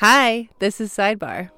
[0.00, 1.50] Hi, this is Sidebar.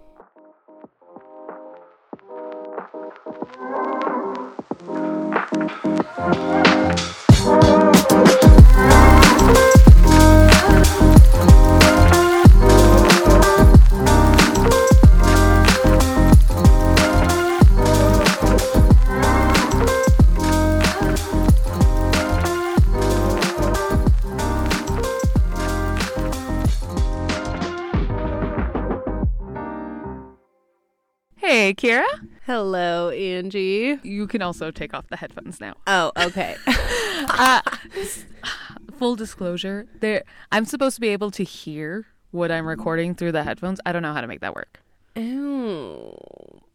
[34.18, 35.74] You can also take off the headphones now.
[35.86, 36.56] Oh, okay.
[37.30, 37.60] Uh,
[38.96, 43.42] full disclosure, there I'm supposed to be able to hear what I'm recording through the
[43.44, 43.80] headphones.
[43.84, 44.80] I don't know how to make that work.
[45.16, 46.16] oh.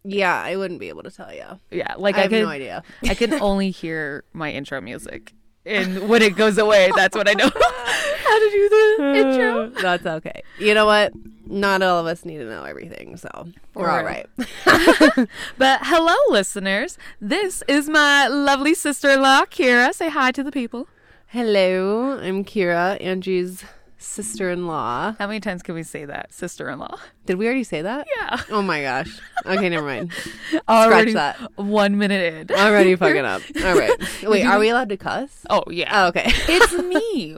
[0.06, 1.46] Yeah, I wouldn't be able to tell you.
[1.72, 2.84] Yeah, like I I, have can no idea.
[3.10, 5.34] I can only hear my intro music.
[5.66, 7.50] And when it goes away, that's what I know
[8.34, 9.68] how to do the intro.
[9.82, 10.42] That's okay.
[10.60, 11.14] You know what?
[11.46, 13.30] Not all of us need to know everything, so
[13.76, 14.28] we're all Right.
[15.58, 16.98] But hello, listeners.
[17.22, 19.94] This is my lovely sister-in-law, Kira.
[19.94, 20.88] Say hi to the people.
[21.28, 23.64] Hello, I'm Kira, Angie's
[24.04, 25.16] sister-in-law.
[25.18, 26.98] How many times can we say that, sister-in-law?
[27.26, 28.08] Did we already say that?
[28.20, 28.42] Yeah.
[28.52, 29.20] Oh my gosh.
[29.46, 30.12] Okay, never mind.
[30.70, 31.38] Already that.
[31.56, 32.56] one minute in.
[32.56, 33.42] Already fucking up.
[33.64, 33.92] All right.
[34.24, 35.46] Wait, are we allowed to cuss?
[35.50, 35.90] Oh yeah.
[35.92, 36.26] Oh, okay.
[36.48, 37.38] It's me.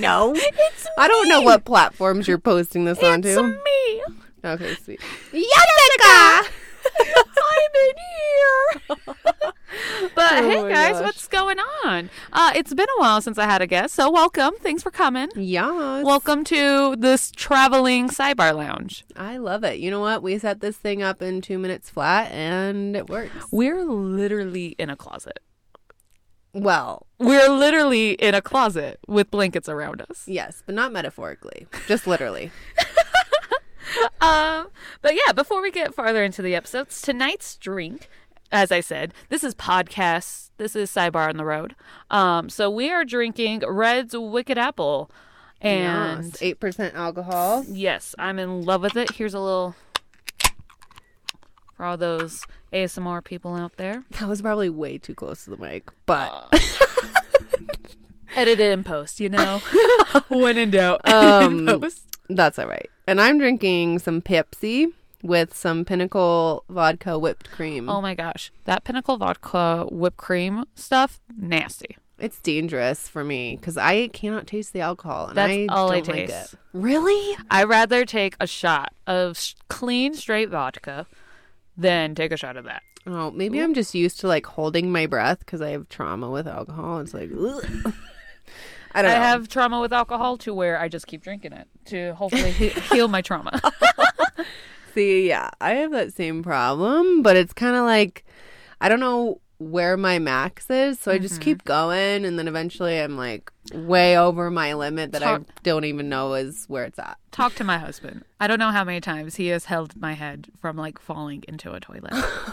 [0.00, 0.32] no.
[0.36, 3.28] It's I don't know what platforms you're posting this It's onto.
[3.28, 4.02] It's me.
[4.44, 5.00] Okay, sweet.
[5.32, 6.50] Jessica!
[7.06, 8.96] I'm in here.
[10.14, 11.02] but Oh hey guys, gosh.
[11.02, 12.10] what's going on?
[12.32, 14.54] Uh, it's been a while since I had a guest, so welcome.
[14.60, 15.28] Thanks for coming.
[15.36, 16.04] Yes.
[16.04, 19.04] Welcome to this traveling sidebar lounge.
[19.16, 19.78] I love it.
[19.78, 20.22] You know what?
[20.22, 23.32] We set this thing up in two minutes flat and it works.
[23.50, 25.40] We're literally in a closet.
[26.52, 30.22] Well, We're literally in a closet with blankets around us.
[30.28, 31.66] yes, but not metaphorically.
[31.88, 32.52] Just literally.
[34.20, 34.68] Um,
[35.02, 38.08] but yeah, before we get farther into the episodes, tonight's drink,
[38.50, 40.50] as I said, this is podcast.
[40.56, 41.74] This is sidebar on the road.
[42.10, 45.10] Um, so we are drinking Redd's Wicked Apple,
[45.60, 46.54] and Yes.
[46.56, 47.64] 8% alcohol.
[47.68, 49.10] yes, I'm in love with it.
[49.12, 49.74] Here's a little
[51.76, 52.42] for all those
[52.72, 54.04] ASMR people out there.
[54.20, 56.48] That was probably way too close to the mic, but
[58.36, 59.60] Edited in post, you know.
[60.28, 62.02] when in doubt, Um, in post.
[62.28, 62.88] that's all right.
[63.06, 64.92] And I'm drinking some Pepsi
[65.22, 67.88] with some Pinnacle vodka whipped cream.
[67.88, 71.96] Oh my gosh, that Pinnacle vodka whipped cream stuff, nasty.
[72.18, 75.26] It's dangerous for me because I cannot taste the alcohol.
[75.28, 76.54] And That's I all I don't like taste.
[76.54, 76.58] it.
[76.72, 77.36] Really?
[77.50, 81.06] I'd rather take a shot of sh- clean, straight vodka
[81.76, 82.82] than take a shot of that.
[83.06, 86.46] Oh, maybe I'm just used to like holding my breath because I have trauma with
[86.46, 87.00] alcohol.
[87.00, 87.30] It's like.
[88.94, 89.16] I I don't know.
[89.20, 93.08] have trauma with alcohol to where I just keep drinking it to hopefully he- heal
[93.08, 93.60] my trauma.
[94.94, 98.24] See, yeah, I have that same problem, but it's kind of like
[98.80, 101.42] I don't know where my max is, so I just Mm-hmm.
[101.42, 105.84] keep going, and then eventually I'm like way over my limit that Talk- I don't
[105.84, 107.18] even know is where it's at.
[107.32, 108.24] Talk to my husband.
[108.38, 111.72] I don't know how many times he has held my head from like falling into
[111.72, 112.12] a toilet.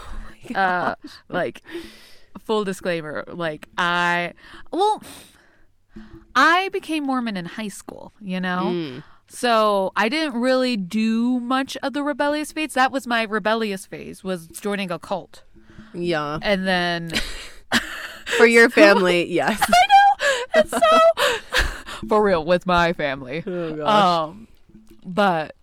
[0.55, 0.95] uh,
[1.29, 1.61] like
[2.39, 4.33] full disclaimer, like I
[4.71, 5.03] well,
[6.35, 8.13] I became Mormon in high school.
[8.21, 8.71] You know.
[8.71, 9.03] Mm.
[9.33, 12.73] So I didn't really do much of the rebellious phase.
[12.73, 15.43] That was my rebellious phase was joining a cult.
[15.93, 17.11] Yeah, And then
[18.37, 19.61] for your family, yes.
[19.61, 20.61] I know.
[20.61, 23.43] It's so for real with my family.
[23.47, 24.29] Oh gosh.
[24.29, 24.47] Um
[25.05, 25.55] but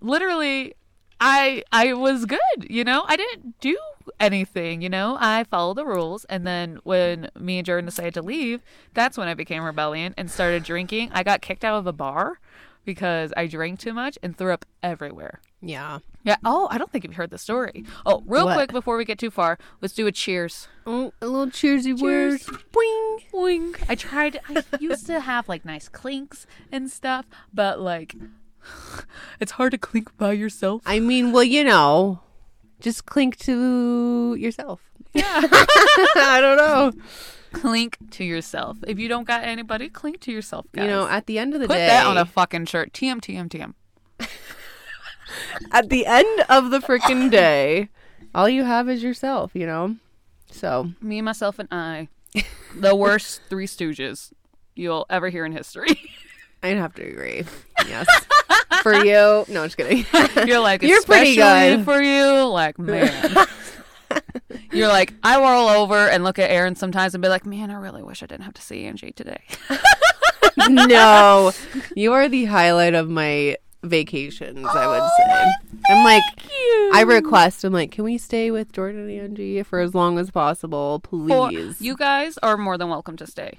[0.00, 0.74] literally
[1.20, 2.38] I I was good,
[2.68, 3.04] you know?
[3.06, 3.78] I didn't do
[4.20, 5.16] anything, you know?
[5.20, 8.62] I follow the rules and then when me and Jordan decided to leave,
[8.94, 11.10] that's when I became rebellion and started drinking.
[11.12, 12.40] I got kicked out of a bar
[12.84, 15.40] because I drank too much and threw up everywhere.
[15.60, 15.98] yeah.
[16.24, 16.36] Yeah.
[16.44, 17.84] Oh, I don't think you've heard the story.
[18.04, 18.54] Oh, real What?
[18.54, 20.68] quick before we get too far, let's do a cheers.
[20.84, 22.40] Oh, a little cheersy word.
[22.40, 23.84] Boing, boing.
[23.88, 24.38] I tried.
[24.46, 28.14] I used to have like nice clinks and stuff, but like,
[29.40, 30.82] it's hard to clink by yourself.
[30.84, 32.20] I mean, well, you know,
[32.80, 34.80] just clink to yourself.
[35.12, 35.40] Yeah.
[35.42, 36.92] I don't know.
[37.52, 38.78] clink to yourself.
[38.86, 40.84] If you don't got anybody, clink to yourself, guys.
[40.84, 42.92] You know, at the end of the put day, that on a fucking shirt.
[42.92, 43.74] TM, TM, TM.
[45.72, 47.88] at the end of the freaking day,
[48.34, 49.96] all you have is yourself, you know?
[50.50, 52.08] So, Me, myself, and I,
[52.74, 54.32] the worst three stooges
[54.74, 56.00] you'll ever hear in history.
[56.62, 57.44] I'd have to agree.
[57.86, 58.06] Yes.
[58.82, 59.44] For you.
[59.48, 60.04] No, I'm just kidding.
[60.48, 61.84] You're like, You're pretty good.
[61.84, 62.46] for you.
[62.48, 63.46] Like, man.
[64.72, 67.74] You're like, I roll over and look at Aaron sometimes and be like, man, I
[67.74, 69.40] really wish I didn't have to see Angie today.
[70.68, 71.52] no.
[71.94, 75.52] You are the highlight of my vacations, I would oh say.
[75.90, 76.22] I'm like,
[76.94, 80.30] I request, I'm like, can we stay with Jordan and Angie for as long as
[80.30, 81.80] possible, For- please?
[81.80, 83.58] you guys are more than welcome to stay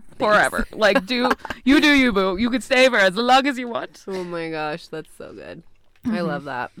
[0.18, 0.66] forever.
[0.72, 1.30] like, do
[1.64, 2.36] you do you boo?
[2.36, 4.04] You could stay for as long as you want.
[4.06, 5.62] oh my gosh, that's so good.
[6.04, 6.26] I Mm-hmm.
[6.26, 6.72] love that.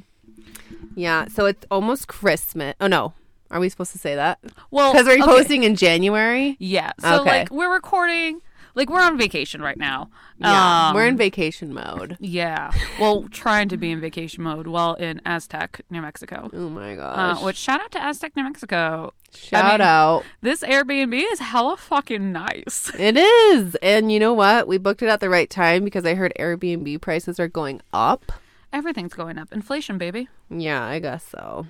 [0.94, 2.74] Yeah, so it's almost Christmas.
[2.80, 3.14] Oh no,
[3.50, 4.38] are we supposed to say that?
[4.70, 5.22] Well, Because we're okay.
[5.22, 6.56] posting in January.
[6.58, 6.92] Yeah.
[7.00, 7.40] So Okay.
[7.40, 8.40] like we're recording.
[8.74, 10.08] Like we're on vacation right now.
[10.38, 12.16] Yeah, Um, we're in vacation mode.
[12.20, 12.70] Yeah.
[13.00, 16.50] Well, trying to be in vacation mode while in Aztec, New Mexico.
[16.52, 17.42] Oh my Uh, gosh!
[17.42, 19.12] which shout out to Aztec, New Mexico.
[19.34, 20.24] Shout mean- out.
[20.40, 22.92] This Airbnb is hella fucking nice.
[22.98, 23.74] It is.
[23.82, 24.68] And you know what?
[24.68, 28.30] We booked it at the right time because I heard Airbnb prices are going up.
[28.72, 29.52] Everything's going up.
[29.52, 30.28] Inflation, baby.
[30.48, 31.66] Yeah, I guess so.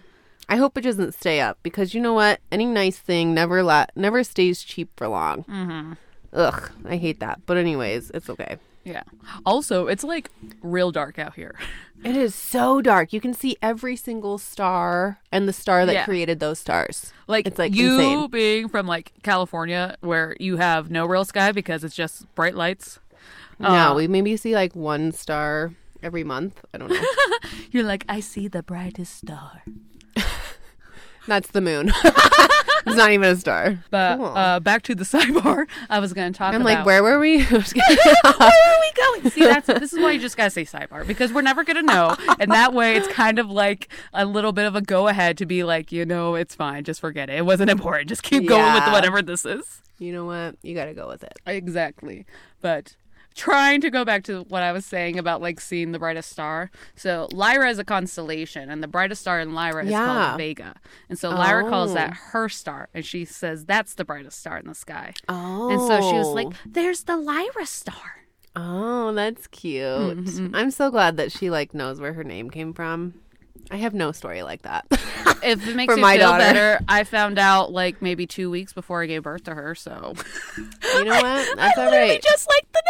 [0.49, 2.41] I hope it doesn't stay up because you know what?
[2.51, 5.45] Any nice thing never la- never stays cheap for long.
[5.45, 5.93] Mm-hmm.
[6.33, 7.41] Ugh, I hate that.
[7.47, 8.57] But anyways, it's okay.
[8.85, 9.03] Yeah.
[9.47, 10.31] Also, it's like
[10.63, 11.55] real dark out here.
[12.05, 13.13] It is so dark.
[13.13, 16.05] You can see every single star and the star that Yeah.
[16.05, 17.13] created those stars.
[17.29, 18.29] Like, It's, like, you insane.
[18.29, 22.99] being from like California, where you have no real sky because it's just bright lights.
[23.61, 26.65] no, Uh, we maybe see like one star every month.
[26.75, 27.01] I don't know.
[27.71, 29.63] You're like, I see the brightest star.
[31.29, 31.93] That's the moon.
[32.87, 33.79] It's not even a star.
[33.91, 34.27] But Cool.
[34.27, 36.79] uh, back to the sidebar, I was going to talk I'm about.
[36.79, 37.41] like, where were we?
[37.41, 37.97] I'm just kidding.
[38.23, 39.31] where are we going?
[39.31, 42.17] See, that's this is why you just gotta say sidebar because we're never gonna know,
[42.41, 45.47] and that way it's kind of like a little bit of a go ahead to
[45.47, 47.37] be like, you know, it's fine, just forget it.
[47.37, 48.09] It wasn't important.
[48.09, 49.81] Just keep going with whatever this is.
[49.99, 50.57] you know what?
[50.63, 51.39] You got to go with it.
[51.47, 52.27] Exactly,
[52.61, 52.97] but.
[53.35, 56.71] Trying to go back to what I was saying about like seeing the brightest star.
[56.97, 60.05] So Lyra is a constellation, and the brightest star in Lyra is Yeah.
[60.07, 60.75] called Vega.
[61.09, 61.95] And so Lyra calls Oh.
[61.95, 65.15] that her star, and she says that's the brightest star in the sky.
[65.29, 65.71] Oh.
[65.71, 68.25] And so she was like, "There's the Lyra star."
[68.55, 69.83] Oh, that's cute.
[69.83, 70.55] Mm-hmm.
[70.55, 73.15] I'm so glad that she like knows where her name came from.
[73.73, 74.87] I have no story like that.
[75.45, 76.39] If it makes you feel daughter.
[76.39, 79.75] better, I found out like maybe two weeks before I gave birth to her.
[79.75, 80.15] So
[80.95, 81.57] you know what?
[81.57, 82.83] That's I all literally just like the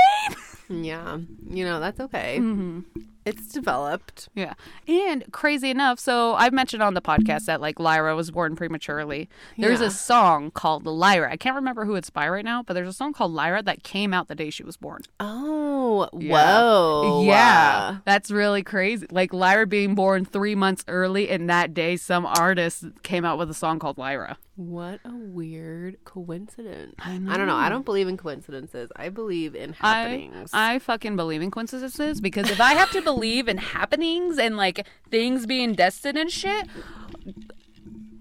[0.69, 0.85] name.
[0.85, 1.19] Yeah.
[1.49, 2.37] You know, that's okay.
[2.39, 3.01] Mm-hmm.
[3.25, 4.29] It's developed.
[4.35, 4.55] Yeah,
[4.89, 9.29] and crazy enough, so I've mentioned on the podcast that like Lyra was born prematurely.
[9.57, 9.87] There's Yeah.
[9.87, 11.31] a song called Lyra.
[11.31, 13.85] I can't remember who it's by right now, but there's a song called Lyra that
[13.85, 15.03] came out the day she was born.
[15.21, 16.33] Oh, Yeah.
[16.33, 17.23] whoa.
[17.25, 19.07] Yeah, that's really crazy.
[19.11, 23.51] Like Lyra being born three months early, and that day some artist came out with
[23.51, 24.37] a song called Lyra.
[24.55, 26.95] What a weird coincidence.
[26.99, 27.57] I I don't know.
[27.57, 28.91] I don't believe in coincidences.
[28.95, 30.51] I believe in happenings.
[30.53, 34.87] I fucking believe in coincidences because if I have to believe in happenings and like
[35.11, 36.67] things being destined and shit,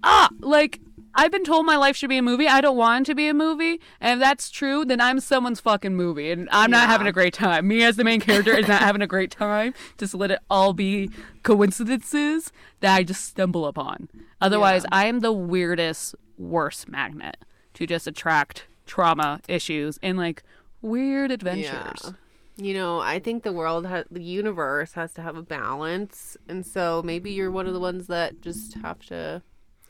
[0.02, 0.80] ah, like
[1.14, 2.48] I've been told my life should be a movie.
[2.48, 3.80] I don't want it to be a movie.
[4.00, 6.30] And if that's true, then I'm someone's fucking movie.
[6.30, 7.68] And I'm not having a great time.
[7.68, 9.74] Me as the main character is not having a great time.
[9.98, 11.10] Just let it all be
[11.42, 12.50] coincidences
[12.80, 14.08] that I just stumble upon.
[14.40, 17.36] Otherwise, I am the weirdest, worst magnet
[17.74, 20.42] to just attract trauma issues and like
[20.80, 22.12] weird adventures.
[22.56, 26.66] You know, I think the world has the universe has to have a balance, and
[26.66, 29.42] so maybe you're one of the ones that just have to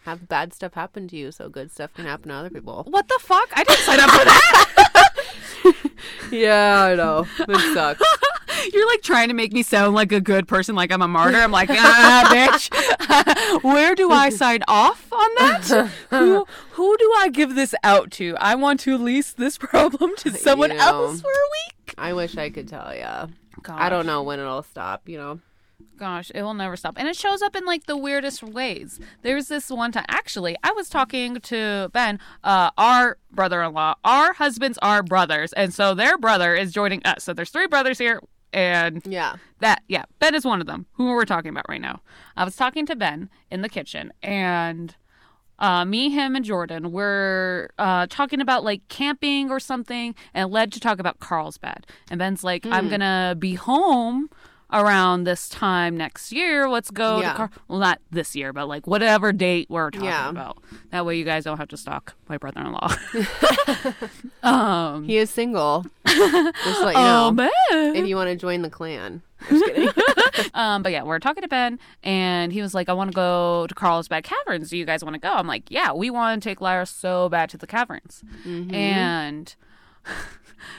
[0.04, 2.84] have bad stuff happen to you, so good stuff can happen to other people.
[2.88, 3.48] What the fuck?
[3.54, 5.08] I didn't sign up for that.
[6.32, 7.26] Yeah, I know.
[7.40, 8.02] It sucks.
[8.72, 11.38] You're like trying to make me sound like a good person, like I'm a martyr.
[11.38, 13.62] I'm like, ah, bitch.
[13.62, 15.90] Where do I sign off on that?
[16.10, 18.36] who who do I give this out to?
[18.38, 20.76] I want to lease this problem to someone know.
[20.76, 21.94] else for a week.
[21.98, 23.26] I wish I could tell ya.
[23.62, 25.08] Gosh, I don't know when it'll stop.
[25.08, 25.40] You know.
[25.98, 26.94] Gosh, it will never stop.
[26.96, 28.98] And it shows up in like the weirdest ways.
[29.22, 33.94] There's this one time, actually, I was talking to Ben, uh, our brother in law.
[34.04, 35.52] Our husbands are brothers.
[35.52, 37.22] And so their brother is joining us.
[37.22, 38.20] So there's three brothers here.
[38.52, 39.36] And Yeah.
[39.60, 42.00] that, yeah, Ben is one of them, who we're talking about right now.
[42.36, 44.94] I was talking to Ben in the kitchen and.
[45.58, 50.72] Uh, me, him, and Jordan were uh, talking about like camping or something, and led
[50.72, 51.86] to talk about Carlsbad.
[52.10, 54.28] And Ben's like, "I'm gonna be home
[54.72, 56.68] around this time next year.
[56.68, 57.30] Let's go Yeah.
[57.32, 60.30] to Car- well, not this year, but like whatever date we're talking Yeah.
[60.30, 60.58] about.
[60.90, 62.88] That way, you guys don't have to stalk my brother-in-law.
[64.42, 65.84] um, He is single.
[66.06, 67.28] Just let you know.
[67.28, 67.96] oh, Ben.
[67.96, 69.22] if you want to join the clan.
[69.48, 69.88] Just kidding.
[70.54, 73.66] Um, but yeah, we're talking to Ben, and he was like, "I want to go
[73.66, 74.70] to Carlsbad Caverns.
[74.70, 77.28] Do you guys want to go?" I'm like, "Yeah, we want to take Lyra so
[77.28, 78.72] bad to the caverns." Mm-hmm.
[78.74, 79.54] And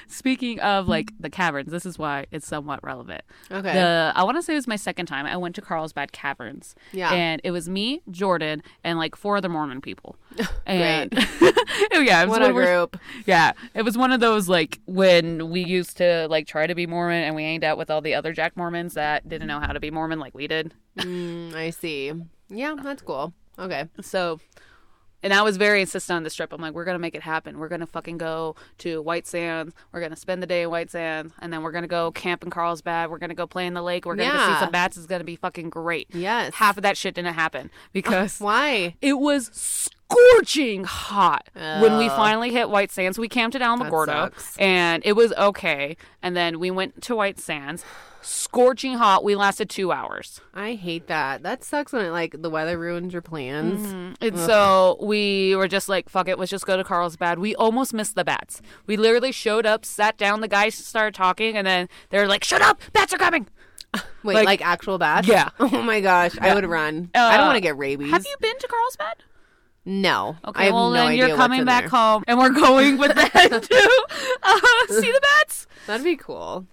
[0.08, 3.22] speaking of like the caverns, this is why it's somewhat relevant.
[3.52, 3.74] Okay.
[3.74, 5.25] The I want to say it was my second time.
[5.25, 6.75] I went to Carlsbad Caverns.
[6.92, 7.12] Yeah.
[7.12, 10.16] And it was me, Jordan, and like four other Mormon people.
[10.66, 11.52] And Oh,
[12.00, 12.98] yeah, it was what a group.
[13.25, 16.88] Yeah, it was one of those like when we used to like try to be
[16.88, 19.74] Mormon and we hanged out with all the other Jack Mormons that didn't know how
[19.74, 20.74] to be Mormon like we did.
[20.98, 22.13] Mm, I see.
[22.50, 23.34] Yeah, that's cool.
[23.60, 23.88] Okay.
[24.02, 24.40] So,
[25.24, 26.53] and I was very insistent on this trip.
[26.53, 27.58] I'm like, we're gonna make it happen.
[27.58, 29.74] We're gonna fucking go to White Sands.
[29.92, 32.50] We're gonna spend the day in White Sands, and then we're gonna go camp in
[32.50, 33.10] Carlsbad.
[33.10, 34.06] We're gonna go play in the lake.
[34.06, 34.53] We're gonna Yeah.
[34.56, 34.98] see some bats.
[34.98, 36.08] It's gonna be fucking great.
[36.13, 36.53] Yes.
[36.56, 38.96] Half of that shit didn't happen because Why?
[39.01, 43.18] it was scorching hot when we finally hit White Sands.
[43.18, 45.98] We camped at Alamogordo, and it was okay.
[46.22, 47.84] And then we went to White Sands.
[48.24, 49.24] Scorching hot.
[49.24, 50.42] We lasted two hours.
[50.53, 51.44] I hate that.
[51.44, 54.15] That sucks when it like the weather ruins your plans.
[54.22, 57.39] And so we were just like, fuck it, let's just go to Carlsbad.
[57.39, 58.62] We almost missed the bats.
[58.88, 62.62] We literally showed up, sat down, the guys started talking, and then they're like, shut
[62.62, 63.48] up, bats are coming.
[64.24, 65.27] Wait, Like- like, actual bats?
[65.27, 65.50] Yeah.
[65.60, 67.10] Oh my gosh, I would run.
[67.13, 68.12] I Uh, don't want to get rabies.
[68.12, 69.15] Have you been to Carlsbad?
[69.86, 70.38] No.
[70.46, 71.89] Okay, I have well no then idea you're coming back there.
[71.89, 73.30] home, and we're going with them
[73.62, 74.06] to
[74.44, 75.68] uh, see the bats.
[75.88, 76.65] That'd be cool.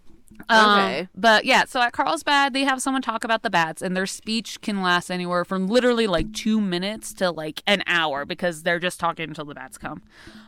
[0.51, 1.09] Um, Okay.
[1.15, 4.61] but yeah, so at Carlsbad, they have someone talk about the bats, and their speech
[4.61, 8.99] can last anywhere from literally like two minutes to like an hour because they're just
[8.99, 10.03] talking until the bats come.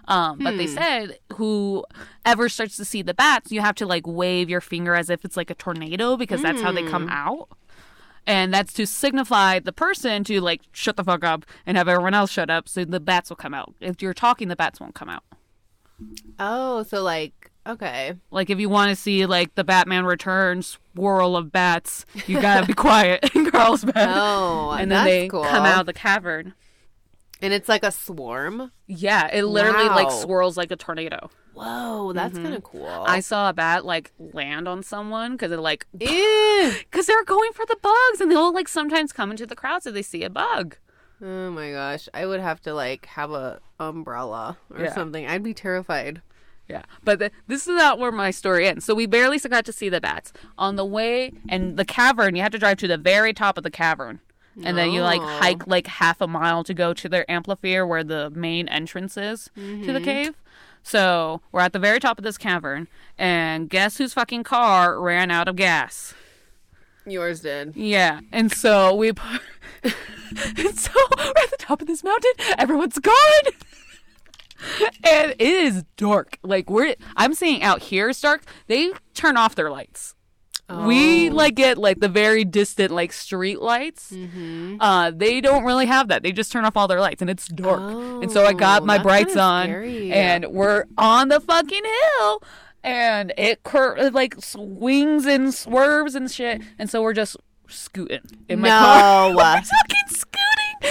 [0.08, 4.50] Um, but they said whoever starts to see the bats, you have to like wave
[4.50, 7.48] your finger as if it's like a tornado because that's how they come out.
[8.26, 12.14] And that's to signify the person to like shut the fuck up and have everyone
[12.14, 13.74] else shut up so the bats will come out.
[13.80, 15.22] If you're talking, the bats won't come out.
[16.40, 18.14] Oh, so like okay.
[18.30, 22.66] Like if you want to see like the Batman Returns swirl of bats, you gotta
[22.66, 24.08] be quiet in Carlsbad.
[24.14, 25.44] Oh, and then they cool.
[25.44, 26.54] come out of the cavern.
[27.40, 28.72] and it's like a swarm.
[28.86, 31.30] Yeah, it literally like swirls like a tornado.
[31.54, 32.86] Whoa, that's kind of cool.
[32.86, 33.10] Mm-hmm.
[33.10, 36.72] I saw a bat like land on someone because it like Ew.
[36.90, 39.92] because they're going for the bugs and they'll like sometimes come into the crowds if
[39.94, 40.76] they see a bug.
[41.24, 44.94] Oh my gosh, I would have to like have a umbrella or Yeah.
[44.94, 45.26] something.
[45.26, 46.22] I'd be terrified.
[46.68, 48.84] Yeah, but the, this is not where my story ends.
[48.84, 52.34] So we barely got to see the bats on the way, and the cavern.
[52.36, 54.20] You have to drive to the very top of the cavern,
[54.62, 58.04] and then you like hike like half a mile to go to their amphitheater where
[58.04, 60.04] the main entrance is to the mm-hmm.
[60.04, 60.34] cave.
[60.82, 62.88] So we're at the very top of this cavern,
[63.18, 66.14] and guess whose fucking car ran out of gas?
[67.06, 67.74] Yours did.
[67.76, 69.08] Yeah, and so we
[69.82, 72.32] and so we're at the top of this mountain.
[72.58, 73.14] Everyone's gone.
[75.04, 76.38] and it is dark.
[76.42, 78.42] Like we're, I'm seeing out here it's dark.
[78.66, 80.14] They turn off their lights.
[80.86, 81.34] We Oh.
[81.34, 84.10] like get like the very distant like street lights.
[84.10, 84.76] Mm-hmm.
[84.80, 86.22] Uh, they don't really have that.
[86.22, 87.80] They just turn off all their lights and it's dark.
[88.22, 90.10] and so I got Oh, my brights on, scary.
[90.12, 92.42] and we're on the fucking hill,
[92.82, 96.62] and it cur- it, like swings and swerves and shit.
[96.78, 97.36] And so we're just
[97.68, 99.30] scooting in my car.
[99.30, 99.36] No.
[99.36, 100.38] we're fucking scooting.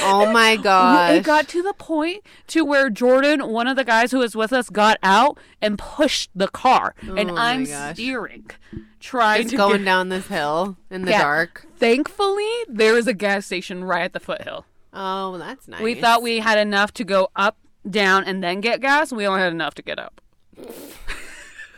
[0.02, 1.14] Oh my gosh.
[1.18, 4.54] It got to the point to where Jordan, one of the guys who was with
[4.54, 7.96] us, got out and pushed the car, oh and Oh my I'm gosh.
[7.96, 8.50] steering,
[9.00, 11.22] trying Just to going get- down this hill in the Yeah.
[11.22, 11.66] dark.
[11.78, 14.66] Thankfully, there is a gas station right at the foothill.
[14.94, 15.82] Oh, that's nice.
[15.82, 17.58] We thought we had enough to go up,
[17.90, 19.12] down, and then get gas.
[19.12, 20.22] We only had enough to get up.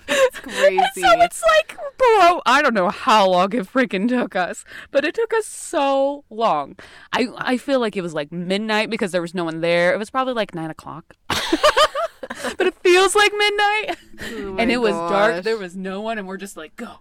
[0.08, 0.80] Crazy.
[0.96, 5.16] So it's like, bro, I don't know how long it freaking took us, but it
[5.16, 6.78] took us so long.
[7.12, 9.94] I I feel like it was like midnight because there was no one there.
[9.94, 11.16] It was probably like nine o'clock.
[11.30, 15.44] but it feels like midnight, Oh and it was dark.
[15.44, 17.00] There was no one, and we're just like, go,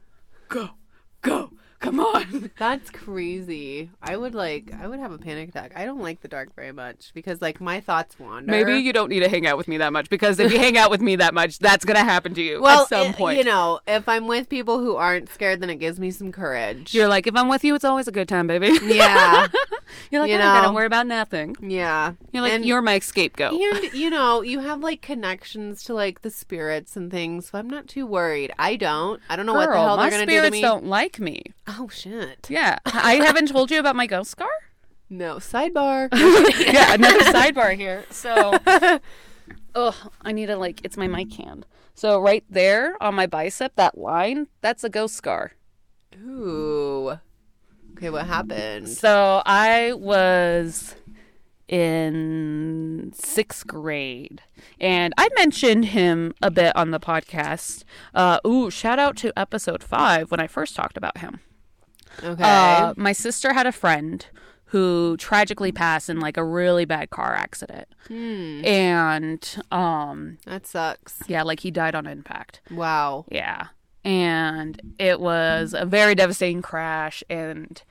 [0.49, 0.71] go,
[1.23, 1.53] go,
[1.83, 2.51] come on.
[2.59, 3.91] That's crazy.
[4.03, 5.73] I would like I would have a panic attack.
[5.77, 8.51] I don't like the dark very much because like my thoughts wander.
[8.51, 10.79] Maybe you don't need to hang out with me that much because if you hang
[10.79, 13.37] out with me that much, that's gonna happen to you well, at some it- point.
[13.39, 16.95] you know, if I'm with people who aren't scared, then it gives me some courage.
[16.95, 18.69] You're like, if I'm with you, it's always a good time, baby.
[18.85, 19.49] yeah,
[20.11, 21.57] You're like, You I don't gotta worry about nothing.
[21.61, 22.15] yeah.
[22.33, 23.53] You're like, And- you're my scapegoat.
[23.53, 27.69] And you know, you have like connections to like the spirits and things, so I'm
[27.69, 28.53] not too worried.
[28.59, 29.21] I don't.
[29.29, 30.61] I don't know what the hell my they're gonna do to spirits me.
[30.63, 31.43] don't like me.
[31.79, 32.49] Oh shit!
[32.51, 34.51] Yeah, I haven't told you about my ghost scar.
[35.13, 36.09] No sidebar.
[36.73, 38.05] yeah, another sidebar here.
[38.11, 38.59] So,
[39.75, 41.67] oh, I need to like, it's my mic hand.
[41.95, 45.53] So right there on my bicep, that line, that's a ghost scar.
[46.17, 47.19] Ooh.
[47.93, 48.89] Okay, what happened?
[48.89, 50.95] So I was
[51.69, 54.41] in sixth grade,
[54.81, 57.85] and I mentioned him a bit on the podcast.
[58.15, 61.41] Uh, ooh, shout out to episode five when I first talked about him.
[62.23, 62.43] Okay.
[62.43, 64.27] Uh, my sister had a friend
[64.67, 67.87] who tragically passed in like a really bad car accident.
[68.09, 68.65] Hmm.
[68.65, 71.23] And um That sucks.
[71.27, 72.61] yeah, like he died on impact.
[72.71, 73.27] Wow.
[73.31, 73.67] Yeah.
[74.05, 77.83] And it was a very devastating crash and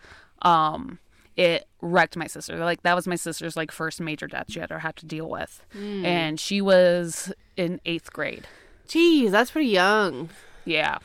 [0.41, 0.97] um
[1.37, 2.57] it wrecked my sister.
[2.57, 5.63] Like that was my sister's like first major death she ever had to deal with.
[5.73, 6.03] Hmm.
[6.05, 8.47] And she was in 8th grade.
[8.87, 10.29] Jeez, that's pretty young.
[10.65, 10.97] Yeah.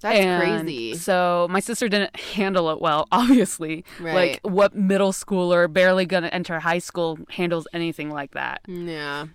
[0.00, 0.94] That's And crazy.
[0.94, 3.84] So my sister didn't handle it well, obviously.
[4.00, 4.14] Right.
[4.14, 8.62] Like what middle schooler barely gonna enter high school handles anything like that.
[8.66, 9.26] Yeah.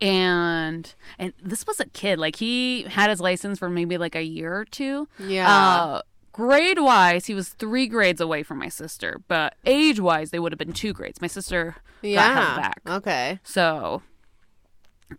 [0.00, 2.18] And and this was a kid.
[2.18, 5.08] Like he had his license for maybe like a year or two.
[5.18, 5.50] Yeah.
[5.50, 10.38] Uh, grade wise, he was three grades away from my sister, but age wise, they
[10.38, 11.20] would have been two grades.
[11.20, 12.56] My sister got held yeah.
[12.56, 12.80] back.
[12.86, 13.40] Okay.
[13.44, 14.02] So,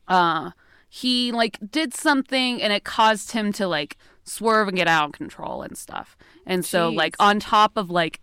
[0.08, 0.51] uh,
[0.89, 5.12] he like did something and it caused him to like swerve and get out of
[5.13, 6.17] control and stuff.
[6.46, 8.20] And so, like, on top of like,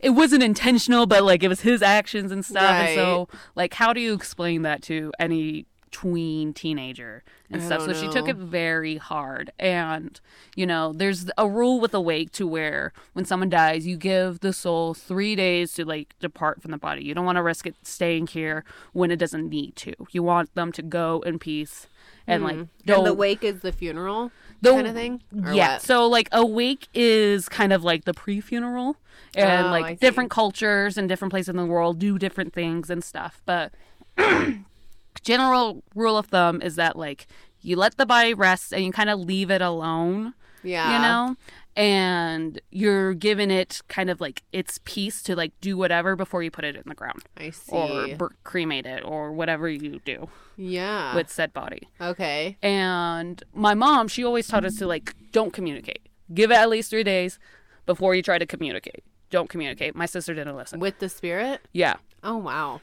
[0.00, 2.62] it wasn't intentional, but like it was his actions and stuff.
[2.62, 7.80] And so, like, how do you explain that to any tween teenager and I stuff?
[7.82, 9.50] So don't she took it very hard.
[9.58, 10.20] And,
[10.56, 14.40] you know, there's a rule with a wake to where when someone dies, you give
[14.40, 17.04] the soul three days to like depart from the body.
[17.04, 19.94] You don't want to risk it staying here when it doesn't need to.
[20.10, 21.86] You want them to go in peace
[22.26, 24.32] and like don't And the wake is the funeral
[24.64, 25.22] the- kind of thing?
[25.32, 25.74] Yeah.
[25.74, 25.82] what?
[25.82, 28.96] So like a wake is kind of like the pre-funeral,
[29.36, 33.02] and Oh, like different cultures and different places in the world do different things and
[33.04, 33.40] stuff.
[33.46, 33.72] But
[35.22, 37.26] general rule of thumb is that like
[37.62, 40.92] you let the body rest and you kind of leave it alone, Yeah.
[40.94, 41.36] you know,
[41.76, 46.50] and you're giving it kind of like its peace to like do whatever before you
[46.50, 47.72] put it in the ground I see.
[47.72, 51.14] or bur- cremate it or whatever you do yeah.
[51.14, 51.88] with said body.
[52.00, 52.56] okay.
[52.62, 56.08] And my mom, she always taught us to like don't communicate.
[56.32, 57.38] Give it at least three days
[57.86, 59.04] before you try to communicate.
[59.30, 59.94] Don't communicate.
[59.94, 60.80] My sister didn't listen.
[60.80, 61.66] With the spirit?
[61.72, 61.96] Yeah.
[62.22, 62.80] Oh wow.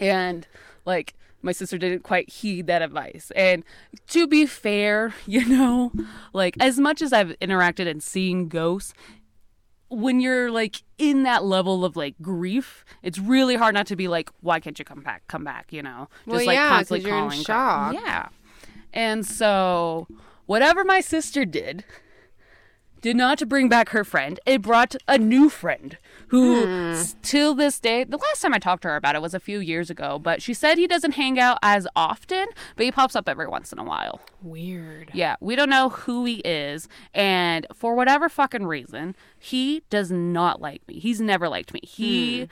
[0.00, 0.46] And
[0.84, 1.14] like
[1.46, 3.32] my sister didn't quite heed that advice.
[3.34, 3.64] And
[4.08, 5.92] to be fair, you know,
[6.34, 8.92] like as much as I've interacted and seen ghosts,
[9.88, 14.08] when you're like in that level of like grief, it's really hard not to be
[14.08, 15.26] like, why can't you come back?
[15.28, 16.08] Come back, you know?
[16.26, 17.44] Well, like yeah, constantly you're in calling.
[17.44, 17.94] shock.
[17.94, 18.28] Yeah.
[18.92, 20.08] And so
[20.46, 21.84] whatever my sister did
[23.06, 24.40] did not bring back her friend.
[24.46, 25.96] It brought a new friend
[26.28, 27.02] who, Hmm.
[27.22, 29.60] till this day, the last time I talked to her about it was a few
[29.60, 33.28] years ago, but she said he doesn't hang out as often, but he pops up
[33.28, 34.20] every once in a while.
[34.42, 35.10] Weird.
[35.14, 40.60] Yeah, we don't know who he is, and for whatever fucking reason, he does not
[40.60, 40.98] like me.
[40.98, 41.80] He's never liked me.
[41.84, 42.48] He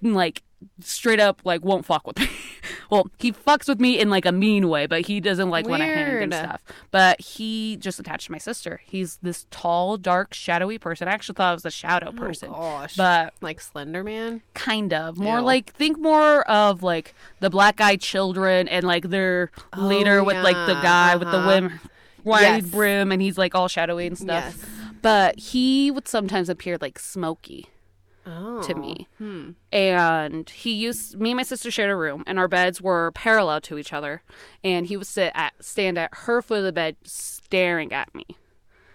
[0.00, 0.42] like
[0.80, 2.28] straight up like won't fuck with me.
[2.90, 5.82] well, he fucks with me in like a mean way, but he doesn't like when
[5.82, 6.62] I hang and stuff.
[6.90, 8.80] But he just attached to my sister.
[8.84, 11.08] He's this tall, dark, shadowy person.
[11.08, 12.50] I actually thought it was a shadow person.
[12.50, 12.96] Oh gosh.
[12.96, 14.42] But like Slender Man?
[14.54, 15.44] kind of more Ew.
[15.44, 20.54] like think more of like the black eyed children and like their leader with like
[20.54, 21.46] the Oh, yeah, guy with the uh-huh.
[21.68, 21.80] whim
[22.24, 22.70] wide Yes.
[22.70, 24.66] brim and he's like all shadowy and stuff Yes.
[25.02, 27.66] but he would sometimes appear like smoky
[28.26, 28.62] Oh.
[28.62, 29.50] to me Hmm.
[29.72, 33.60] and he used me and my sister shared a room and our beds were parallel
[33.62, 34.22] to each other
[34.62, 38.24] and he would sit at stand at her foot of the bed staring at me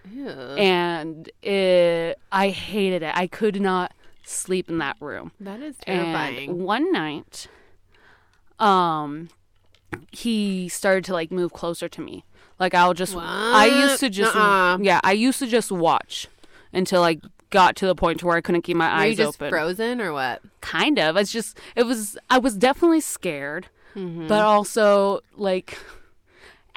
[0.10, 0.30] Ew.
[0.30, 3.92] and it, i hated it i could not
[4.24, 6.64] sleep in that room That is and terrifying.
[6.64, 7.48] one night,
[8.60, 9.30] um,
[10.12, 12.24] he started to like move closer to me.
[12.60, 14.80] Like I'll just, I used to just, Nuh-uh.
[14.82, 16.28] yeah, I used to just watch
[16.74, 19.18] until I got to the point to where I couldn't keep my Were you eyes
[19.18, 19.50] just open.
[19.50, 20.42] frozen or what?
[20.62, 21.16] kind of.
[21.18, 24.28] It's just, it was, I was definitely scared, Mm-hmm.
[24.28, 25.78] but also like.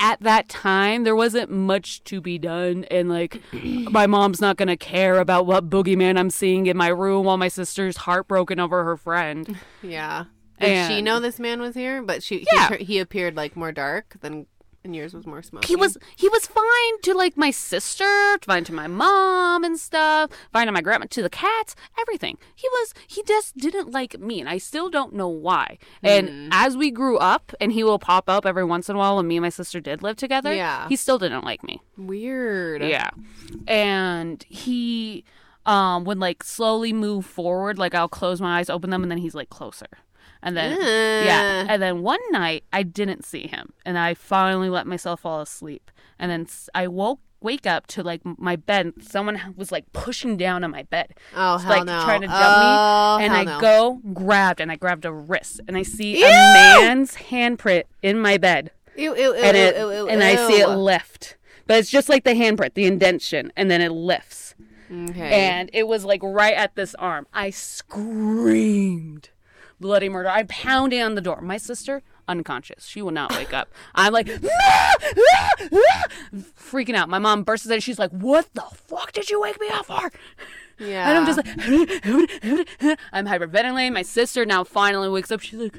[0.03, 4.79] At that time, there wasn't much to be done, and like, my mom's not gonna
[4.79, 8.97] care about what boogeyman I'm seeing in my room while my sister's heartbroken over her
[8.97, 9.59] friend.
[9.83, 10.25] Yeah.
[10.59, 12.01] Did she know this man was here?
[12.03, 12.77] But she Yeah.
[12.77, 14.47] he, he appeared like more dark than
[14.85, 15.69] and yours was more smoky.
[15.69, 20.31] he was he was fine to like my sister, fine to my mom and stuff,
[20.53, 22.39] fine to my grandma, to the cats, everything.
[22.55, 25.79] He was he just didn't like me, and I still don't know why.
[26.03, 29.17] And as we grew up, and he will pop up every once in a while,
[29.17, 30.53] when me and my sister did live together.
[30.55, 30.89] Yeah.
[30.89, 31.81] he still didn't like me.
[31.97, 32.83] weird.
[32.83, 33.11] Yeah,
[33.67, 35.25] and he
[35.67, 37.79] um would like slowly move forward.
[37.79, 39.87] Like I'll close my eyes, open them, and then he's like closer.
[40.43, 44.87] And then yeah, and then one night I didn't see him, and I finally let
[44.87, 45.91] myself fall asleep.
[46.19, 48.93] And then I woke wake up to like my bed.
[49.01, 52.03] Someone was like pushing down on my bed, Oh Just, hell like no.
[52.05, 53.25] trying to jump oh, me.
[53.25, 53.61] And I no.
[53.61, 56.27] go grabbed, and I grabbed a wrist, and I see Ew!
[56.27, 61.37] a man's handprint in my bed, Ew, ew, and it and I see it lift,
[61.67, 64.55] but it's just like the handprint, the indentation, and then it lifts.
[64.93, 65.49] Okay.
[65.49, 67.29] and it was like right at this arm.
[67.33, 69.31] I screamed
[69.81, 70.29] bloody murder.
[70.29, 71.41] I'm pounding on the door.
[71.41, 72.87] My sister unconscious.
[72.87, 73.69] She will not wake up.
[73.95, 74.95] I'm like "Ah!
[75.03, 75.55] Ah!
[75.73, 77.09] Ah!" freaking out.
[77.09, 77.81] My mom bursts in.
[77.81, 80.11] She's like, "What the fuck did you wake me up for?"
[80.81, 81.09] yeah.
[81.09, 83.93] And I'm just like, I'm hyperventilating.
[83.93, 85.41] My sister now finally wakes up.
[85.41, 85.77] She's like,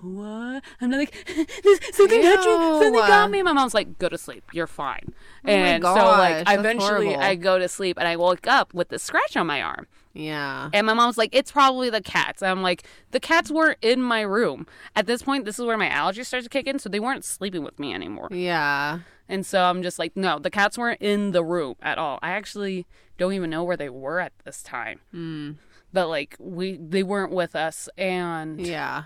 [0.00, 0.62] what?
[0.80, 1.14] I'm like,
[1.92, 2.82] something got you.
[2.82, 3.42] Something got me.
[3.42, 4.44] My mom's like, go to sleep.
[4.52, 5.12] You're fine.
[5.44, 7.22] Oh my and so like, eventually horrible.
[7.22, 9.86] I go to sleep and I woke up with this scratch on my arm.
[10.14, 10.70] Yeah.
[10.72, 12.42] And my mom's like, it's probably the cats.
[12.42, 14.66] And I'm like, the cats weren't in my room.
[14.96, 17.24] At this point, this is where my allergies started to kick in, so they weren't
[17.24, 18.28] sleeping with me anymore.
[18.30, 19.00] Yeah.
[19.28, 22.18] And so I'm just like, no, the cats weren't in the room at all.
[22.22, 22.86] I actually
[23.18, 25.00] don't even know where they were at this time.
[25.10, 25.52] Hmm.
[25.92, 29.04] But like we they weren't with us and Yeah.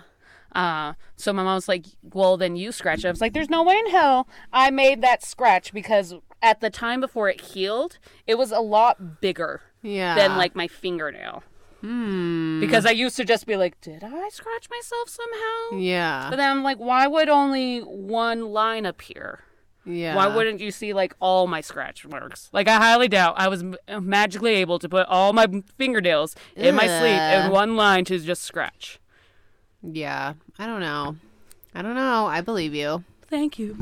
[0.53, 3.07] uh so my mom was like, Well then you scratch it.
[3.07, 6.69] I was like, There's no way in hell I made that scratch because at the
[6.69, 10.15] time before it healed, it was a lot bigger Yeah.
[10.15, 11.43] than like my fingernail.
[11.81, 12.61] Hmm.
[12.61, 15.77] Because I used to just be like, Did I scratch myself somehow?
[15.79, 16.27] Yeah.
[16.29, 19.41] But then I'm like, why would only one line appear?
[19.85, 20.15] Yeah.
[20.15, 22.49] Why wouldn't you see like all my scratch marks?
[22.53, 25.45] Like I highly doubt I was m- magically able to put all my
[25.77, 28.99] fingernails in my sleep in one line to just scratch.
[29.81, 30.35] Yeah.
[30.57, 31.17] I don't know.
[31.75, 32.27] I don't know.
[32.27, 33.03] I believe you.
[33.27, 33.75] Thank you.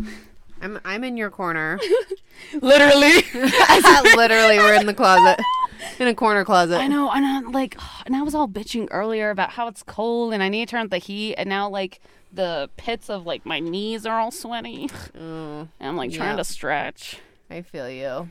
[0.59, 1.79] I'm I'm in your corner.
[2.61, 3.23] Literally.
[4.15, 5.39] Literally, we're in the closet,
[5.99, 6.77] in a corner closet.
[6.77, 10.33] I know, and I'm like, and I was all bitching earlier about how it's cold
[10.33, 11.99] and I need to turn up the heat, and now like
[12.33, 16.35] the pits of like my knees are all sweaty, Mm, and I'm like trying Yeah.
[16.37, 17.17] to stretch.
[17.49, 18.29] I feel you.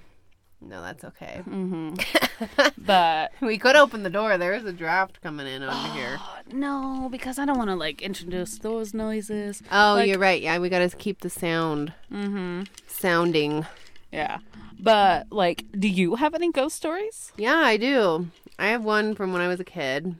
[0.62, 1.40] No, that's okay.
[1.44, 1.94] hmm
[2.78, 4.36] but We could open the door.
[4.36, 6.18] There is a draft coming in over here.
[6.52, 9.62] no, because I don't want to like introduce those noises.
[9.72, 10.40] Oh, Like- you're right.
[10.40, 12.62] Yeah, we got to keep the sound Mm-hmm.
[12.86, 13.66] sounding.
[14.12, 14.38] Yeah.
[14.82, 17.32] But like, do you have any ghost stories?
[17.36, 18.28] Yeah, I do.
[18.58, 20.14] I have one from when I was a kid.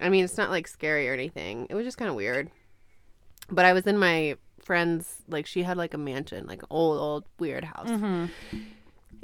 [0.00, 1.66] I mean, it's not like scary or anything.
[1.70, 2.50] It was just kind of weird.
[3.50, 7.24] But I was in my friend's like she had like a mansion, like old old
[7.38, 7.88] weird house.
[7.88, 8.26] Mm-hmm.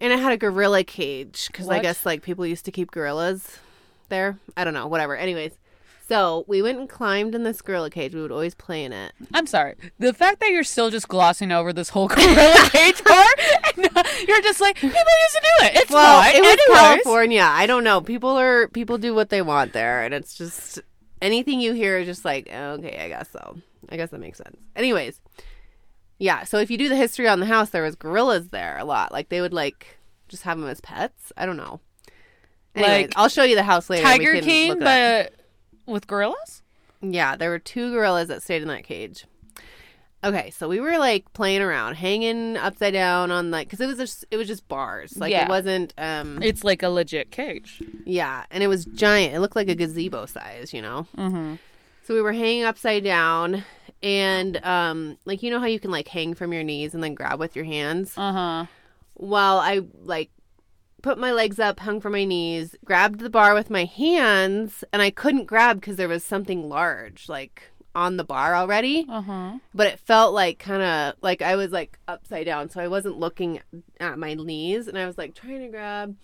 [0.00, 3.58] And it had a gorilla cage because I guess like people used to keep gorillas
[4.08, 4.38] there.
[4.56, 5.16] I don't know, whatever.
[5.16, 5.52] Anyways,
[6.08, 8.14] so we went and climbed in this gorilla cage.
[8.14, 9.12] We would always play in it.
[9.34, 9.74] I'm sorry.
[9.98, 13.40] The fact that you're still just glossing over this whole gorilla cage part,
[13.76, 15.76] and, uh, you're just like people used to do it.
[15.76, 16.34] It's Well, fine.
[16.36, 16.80] it was Anyways.
[16.80, 17.42] California.
[17.48, 18.00] I don't know.
[18.00, 20.80] People are people do what they want there, and it's just
[21.20, 23.56] anything you hear is just like okay, I guess so.
[23.90, 24.56] I guess that makes sense.
[24.76, 25.20] Anyways,
[26.18, 26.44] yeah.
[26.44, 29.12] So if you do the history on the house, there was gorillas there a lot.
[29.12, 31.32] Like they would like just have them as pets.
[31.36, 31.80] I don't know.
[32.74, 34.04] Anyways, Like I'll show you the house later.
[34.04, 35.32] We Tiger King, it up.
[35.88, 36.62] With gorillas.
[37.00, 39.24] Yeah, there were two gorillas that stayed in that cage.
[40.24, 43.98] Okay, so we were like playing around, hanging upside down on like because it was
[43.98, 45.44] just it was just bars, like Yeah.
[45.44, 45.94] it wasn't.
[45.96, 47.80] um It's like a legit cage.
[48.04, 49.34] Yeah, and it was giant.
[49.34, 51.06] It looked like a gazebo size, you know.
[51.16, 51.54] Mm-hmm.
[52.04, 53.62] So we were hanging upside down,
[54.02, 57.14] and um, like you know how you can like hang from your knees and then
[57.14, 58.14] grab with your hands.
[58.16, 58.66] Uh huh.
[59.14, 60.30] Well, I like
[61.02, 65.02] put my legs up, hung from my knees, grabbed the bar with my hands, and
[65.02, 69.06] I couldn't grab because there was something large like on the bar already.
[69.08, 69.58] Uh huh.
[69.74, 73.18] But it felt like kind of like I was like upside down, so I wasn't
[73.18, 73.60] looking
[74.00, 76.16] at my knees, and I was like trying to grab.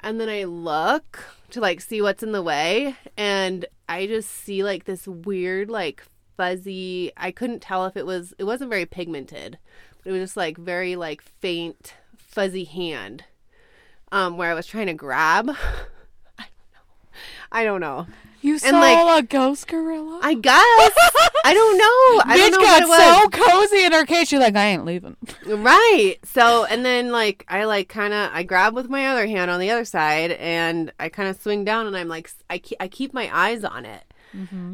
[0.00, 4.62] And then I look to like see what's in the way, and I just see
[4.62, 6.04] like this weird, like
[6.36, 7.10] fuzzy.
[7.16, 8.34] I couldn't tell if it was.
[8.38, 9.58] It wasn't very pigmented.
[10.02, 13.24] But it was just like very like faint, fuzzy hand,
[14.14, 15.50] um, where I was trying to grab.
[16.38, 17.16] I don't know.
[17.52, 18.06] I don't know.
[18.40, 20.20] You saw like- a ghost gorilla.
[20.22, 20.52] I guess
[21.46, 22.32] I don't know.
[22.32, 23.32] I don't know got what it was.
[23.32, 24.28] so cozy in her cage.
[24.28, 25.16] She's like, I ain't leaving.
[25.46, 26.16] Right.
[26.24, 29.60] So, and then like I like kind of I grab with my other hand on
[29.60, 32.88] the other side and I kind of swing down and I'm like I keep, I
[32.88, 34.02] keep my eyes on it.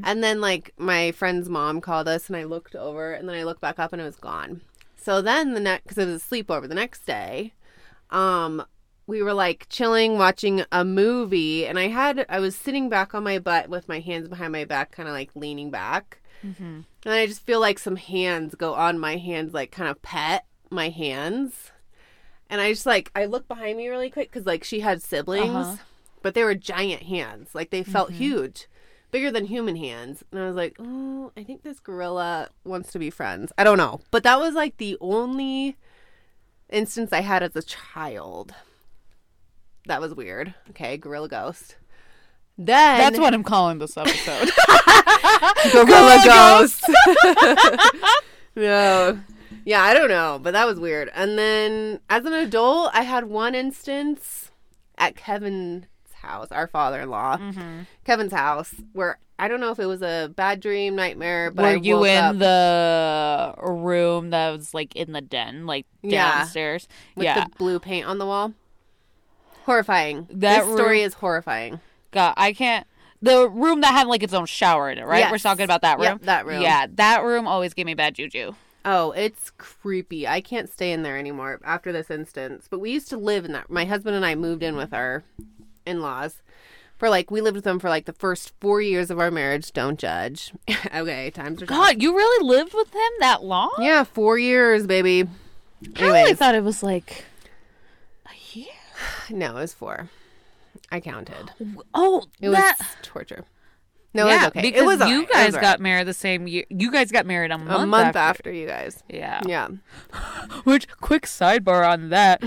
[0.04, 3.44] And then like my friend's mom called us and I looked over and then I
[3.44, 4.62] looked back up and it was gone.
[4.96, 7.52] So then the next cuz it was a sleepover the next day,
[8.10, 8.64] um
[9.10, 13.24] we were like chilling watching a movie and I had I was sitting back on
[13.24, 16.20] my butt with my hands behind my back kind of like leaning back.
[16.42, 20.46] And I just feel like some hands go on my hands, like kind of pet
[20.70, 21.70] my hands.
[22.48, 25.50] And I just like, I look behind me really quick because like she had siblings,
[25.54, 25.76] Uh-huh.
[26.22, 27.54] but they were giant hands.
[27.54, 28.68] Like they felt huge,
[29.10, 30.24] bigger than human hands.
[30.32, 33.52] And I was like, oh, I think this gorilla wants to be friends.
[33.58, 34.00] I don't know.
[34.10, 35.76] But that was like the only
[36.70, 38.54] instance I had as a child.
[39.90, 40.54] That was weird.
[40.70, 41.74] Okay, gorilla ghost.
[42.56, 44.48] Then That's what I'm calling this episode.
[45.72, 46.84] Gorilla Ghost.
[48.54, 49.18] no.
[49.64, 51.10] Yeah, I don't know, but that was weird.
[51.12, 54.52] And then as an adult, I had one instance
[54.96, 57.80] at Kevin's house, our father-in-law, Mm-hmm.
[58.04, 61.68] Kevin's house, where I don't know if it was a bad dream, nightmare, but Were
[61.70, 66.38] I you in up the room that was like in the den, like Yeah.
[66.40, 66.86] downstairs?
[67.16, 67.44] with yeah.
[67.44, 68.52] the blue paint on the wall.
[69.64, 70.26] Horrifying.
[70.30, 71.80] That this story room- is horrifying.
[72.10, 72.86] God, I can't.
[73.22, 75.30] The room that had like its own shower in it, right?
[75.30, 76.04] We're talking about that room.
[76.04, 76.62] Yep, that room.
[76.62, 78.54] Yeah, that room always gave me bad juju.
[78.84, 80.26] Oh, it's creepy.
[80.26, 82.66] I can't stay in there anymore after this instance.
[82.70, 83.68] But we used to live in that.
[83.70, 85.22] My husband and I moved in with our
[85.84, 86.40] in laws
[86.96, 89.72] for like, we lived with them for like the first four years of our marriage.
[89.72, 90.52] Don't judge.
[90.94, 91.76] okay, times are tough.
[91.76, 93.74] God, you really lived with him that long?
[93.80, 95.28] Yeah, four years, baby.
[95.96, 97.24] I really thought it was like.
[99.30, 100.08] No, it was four.
[100.90, 101.50] I counted.
[101.94, 102.78] Oh, It was that.
[103.02, 103.44] torture.
[104.12, 104.60] No, yeah, it was okay.
[104.62, 105.22] because it was you alright.
[105.22, 105.80] It guys was got alright.
[105.80, 106.64] married the same year.
[106.68, 108.18] You guys got married a month, a month after.
[108.18, 109.02] after you guys.
[109.08, 109.40] Yeah.
[109.46, 109.68] Yeah.
[110.64, 112.42] Which quick sidebar on that.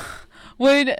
[0.56, 0.96] when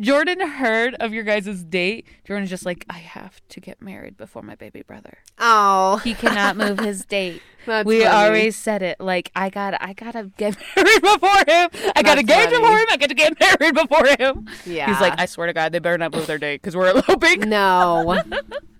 [0.00, 4.42] Jordan heard of your guys' date, Jordan's just like, I have to get married before
[4.42, 5.18] my baby brother.
[5.38, 7.42] Oh, He cannot move his date.
[7.66, 8.06] that's we funny.
[8.10, 9.00] always said it.
[9.00, 11.68] Like I got, I gotta get married before him.
[11.94, 12.60] I gotta get funny.
[12.62, 12.86] before him.
[12.90, 14.48] I gotta get married before him.
[14.64, 14.86] Yeah.
[14.90, 17.48] He's like, I swear to God, they better not move their date because we're eloping.
[17.48, 18.22] No.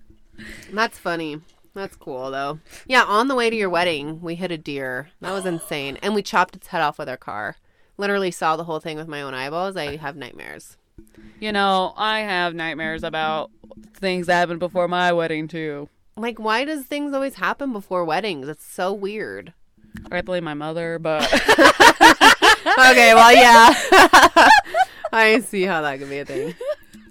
[0.71, 1.41] That's funny.
[1.75, 2.59] That's cool though.
[2.87, 5.09] Yeah, on the way to your wedding, we hit a deer.
[5.21, 5.97] That was insane.
[6.01, 7.55] And we chopped its head off with our car.
[7.97, 9.75] Literally saw the whole thing with my own eyeballs.
[9.77, 10.77] I have nightmares.
[11.39, 13.51] You know, I have nightmares about
[13.95, 15.89] things that happened before my wedding too.
[16.15, 18.47] Like, why does things always happen before weddings?
[18.47, 19.53] It's so weird.
[20.11, 23.73] I blame my mother, but Okay, well, yeah.
[25.11, 26.55] I see how that could be a thing.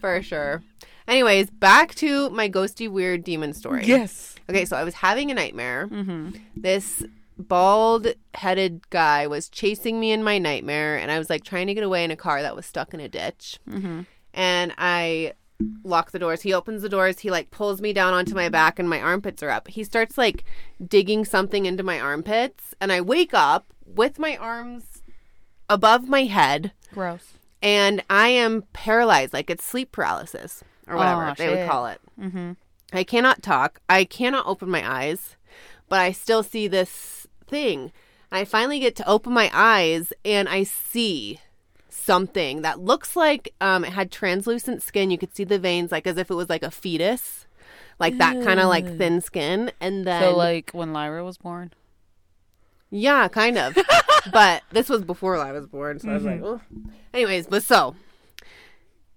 [0.00, 0.62] For sure.
[1.06, 3.84] Anyways, back to my ghosty weird demon story.
[3.84, 4.36] yes.
[4.48, 5.86] Okay, so I was having a nightmare.
[5.88, 6.30] Mm-hmm.
[6.56, 7.04] This
[7.48, 11.74] bald headed guy was chasing me in my nightmare, and I was like trying to
[11.74, 13.58] get away in a car that was stuck in a ditch.
[13.68, 14.02] Mm-hmm.
[14.34, 15.34] And I
[15.84, 16.42] lock the doors.
[16.42, 17.20] He opens the doors.
[17.20, 19.68] He like pulls me down onto my back, and my armpits are up.
[19.68, 20.44] He starts like
[20.86, 25.02] digging something into my armpits, and I wake up with my arms
[25.68, 27.34] above my head, Gross.
[27.62, 32.00] and I am paralyzed, like it's sleep paralysis or whatever Aw, they would call it.
[32.20, 32.52] Mm-hmm.
[32.92, 33.80] I cannot talk.
[33.88, 35.36] I cannot open my eyes,
[35.88, 37.92] but I still see this thing.
[38.32, 41.38] I finally get to open my eyes and I see
[41.90, 45.10] something that looks like um, it had translucent skin.
[45.10, 47.46] You could see the veins, like as if it was like a fetus,
[48.00, 49.70] like that kind of like thin skin.
[49.80, 51.72] And then, So like when Lyra was born.
[52.90, 53.76] yeah, kind of.
[54.32, 56.60] but this was before I was born, so I was like, oh.
[57.14, 57.94] Anyways, but so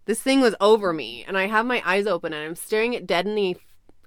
[0.05, 3.07] this thing was over me, and I have my eyes open, and I'm staring at
[3.07, 3.57] dead in the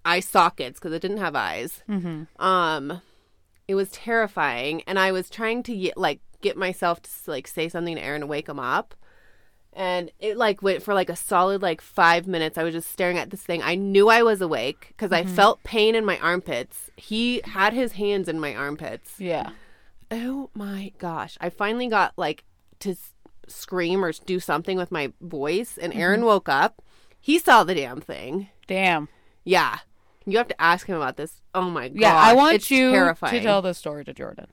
[0.05, 1.83] eye sockets because it didn't have eyes.
[1.89, 2.25] Mm-hmm.
[2.45, 3.01] Um,
[3.69, 7.69] it was terrifying, and I was trying to get, like get myself to like say
[7.69, 8.95] something to Aaron to wake him up.
[9.75, 12.59] And it like went for like a solid like five minutes.
[12.59, 13.63] I was just staring at this thing.
[13.63, 15.35] I knew I was awake because I mm-hmm.
[15.35, 16.91] felt pain in my armpits.
[16.97, 19.21] He had his hands in my armpits.
[19.21, 19.51] Yeah.
[20.11, 21.37] Oh my gosh.
[21.41, 22.45] I finally got like
[22.81, 23.13] to s-
[23.47, 26.03] scream or do something with my voice, and mm-hmm.
[26.03, 26.83] Aaron woke up.
[27.21, 28.49] He saw the damn thing.
[28.67, 29.09] Damn.
[29.45, 29.81] Yeah.
[30.31, 31.41] You have to ask him about this.
[31.55, 32.01] Oh my god.
[32.01, 33.35] Yeah, I want it's you terrifying.
[33.35, 34.47] to tell this story to Jordan.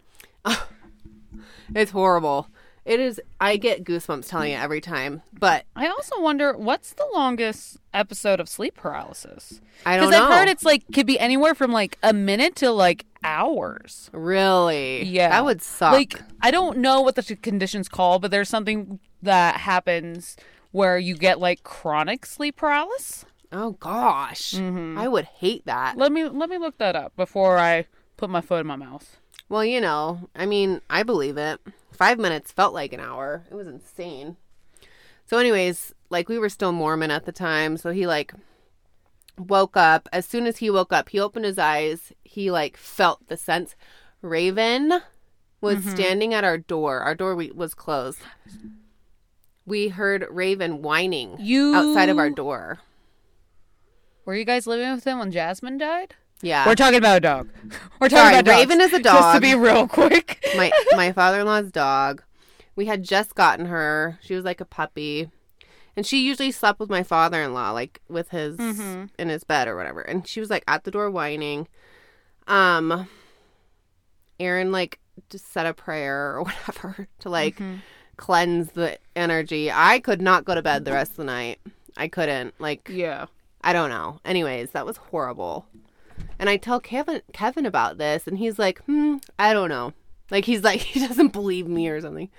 [1.74, 2.48] It's horrible.
[2.84, 5.24] It is I get goosebumps telling it every time.
[5.34, 9.60] But I also wonder what's the longest episode of sleep paralysis?
[9.86, 10.18] I don't know.
[10.18, 10.22] Because.
[10.30, 14.12] I've heard it's like could be anywhere from like a minute to like hours.
[14.14, 15.04] really.
[15.04, 15.30] Yeah.
[15.30, 15.94] That would suck.
[15.94, 20.38] Like I don't know what the conditions call, but there's something that happens
[20.72, 23.26] where you get like chronic sleep paralysis.
[23.52, 24.54] Oh gosh.
[24.54, 24.98] Mm-hmm.
[24.98, 25.98] I would hate that.
[25.98, 27.86] Let me let me look that up before I
[28.18, 29.18] put my foot in my mouth.
[29.48, 31.60] Well, you know, I mean, I believe it.
[31.92, 33.44] Five minutes felt like an hour.
[33.50, 34.38] It was insane.
[35.28, 38.34] So, anyways, like we were still Mormon at the time, so he like
[39.38, 40.10] woke up.
[40.12, 42.12] As soon as he woke up, he opened his eyes.
[42.24, 43.76] He like felt the sense.
[44.22, 45.02] Raven
[45.62, 47.00] was standing at our door.
[47.02, 48.20] Our door we, was closed.
[49.66, 52.80] We heard Raven whining You outside of our door.
[54.26, 56.16] Were you guys living with him when Jasmine died?
[56.42, 56.66] Yeah.
[56.68, 57.50] We're talking about a dog.
[58.00, 58.58] We're talking Sorry, about dogs.
[58.58, 59.16] Raven is a dog.
[59.22, 60.44] Just to be real quick.
[60.58, 62.24] my my father-in-law's dog.
[62.76, 64.20] We had just gotten her.
[64.22, 65.30] She was like a puppy.
[65.96, 69.10] And she usually slept with my father-in-law like with his Mhm.
[69.18, 70.02] in his bed or whatever.
[70.02, 71.68] And she was like at the door whining.
[72.48, 73.08] Um
[74.40, 77.80] Aaron like just said a prayer or whatever to like Mhm.
[78.18, 79.72] cleanse the energy.
[79.72, 81.60] I could not go to bed the rest of the night.
[81.96, 82.54] I couldn't.
[82.60, 83.28] Like Yeah.
[83.66, 84.20] I don't know.
[84.24, 85.66] Anyways, that was horrible.
[86.40, 89.92] And I tell Kevin Kevin about this, and he's like, "Hmm, I don't know."
[90.32, 92.30] Like he's like he doesn't believe me or something.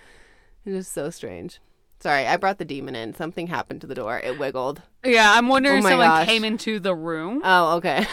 [0.65, 1.61] It's just so strange.
[2.01, 3.15] Sorry, I brought the demon in.
[3.15, 4.19] Something happened to the door.
[4.19, 4.83] It wiggled.
[5.05, 6.27] Yeah, I'm wondering Oh if someone gosh.
[6.27, 8.07] came into the room, Oh, okay.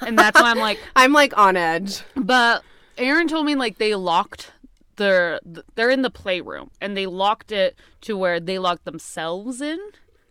[0.00, 2.02] and that's why I'm like, I'm like on edge.
[2.16, 2.62] But
[2.98, 4.52] Aaron told me like they locked
[4.96, 5.38] their
[5.74, 9.78] they're in the playroom and they locked it to where they locked themselves in,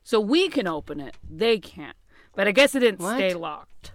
[0.03, 1.15] so we can open it.
[1.29, 1.95] They can't.
[2.35, 3.15] But I guess it didn't What?
[3.15, 3.91] stay locked.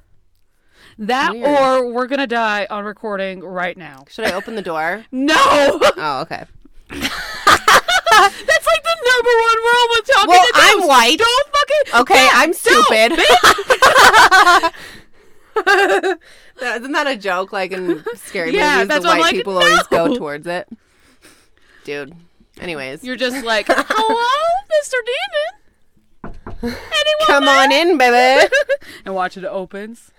[0.98, 1.46] That Weird.
[1.48, 4.04] or we're gonna die on recording right now.
[4.10, 5.04] Should I open the door?
[5.12, 6.44] No, Oh, okay.
[6.90, 10.88] that's like the number one rule with talking Well, to I'm ghosts.
[10.88, 11.18] white.
[11.18, 13.12] Don't fucking Okay, don't, I'm stupid.
[16.60, 17.52] That- Isn't that a joke?
[17.52, 20.68] Like in scary Yeah, movies, that's the white like, people always go towards it.
[21.84, 22.14] Dude.
[22.60, 24.20] Anyways, You're just like, hello,
[24.82, 24.96] Mr.
[25.06, 25.59] Demon.
[26.62, 28.48] Anyone come on in, baby.
[29.04, 30.10] and watch it opens.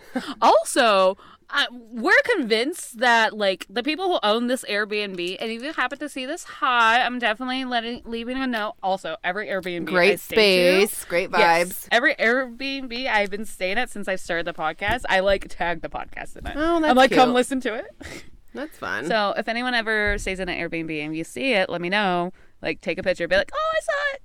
[0.41, 1.17] Also,
[1.49, 5.99] I, we're convinced that like the people who own this Airbnb, and if you happen
[5.99, 8.73] to see this, hi, I'm definitely letting leaving a note.
[8.81, 11.39] Also, every Airbnb, Great stay to- space, great vibes.
[11.39, 15.81] Yes, every Airbnb I've been staying at since I started the podcast, I like tag
[15.81, 16.53] the podcast in it.
[16.55, 17.85] Oh, that's I'm like, come listen to it.
[18.53, 19.05] That's fun.
[19.07, 22.33] So if anyone ever stays in an Airbnb and you see it, let me know.
[22.61, 24.21] Like, take a picture, be like, oh, I saw it.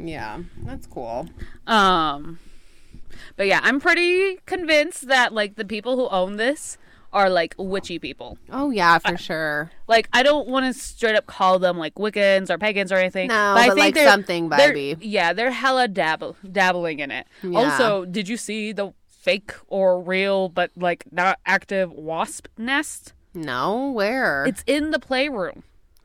[0.00, 1.28] Yeah, that's cool.
[1.66, 2.38] Um,
[3.36, 6.78] but yeah, I'm pretty convinced that like the people who own this
[7.12, 8.38] are like witchy people.
[8.50, 9.70] Oh yeah, for sure.
[9.88, 13.28] Like I don't want to straight up call them like Wiccans or pagans or anything.
[13.28, 14.98] No, I but, like, they're- something they're- vibey.
[15.00, 17.26] Yeah, they're hella dabble dabbling in it.
[17.42, 17.58] Yeah.
[17.58, 23.12] Also, did you see the fake or real but like not active wasp nest?
[23.34, 24.44] No, where?
[24.46, 25.62] It's in the playroom.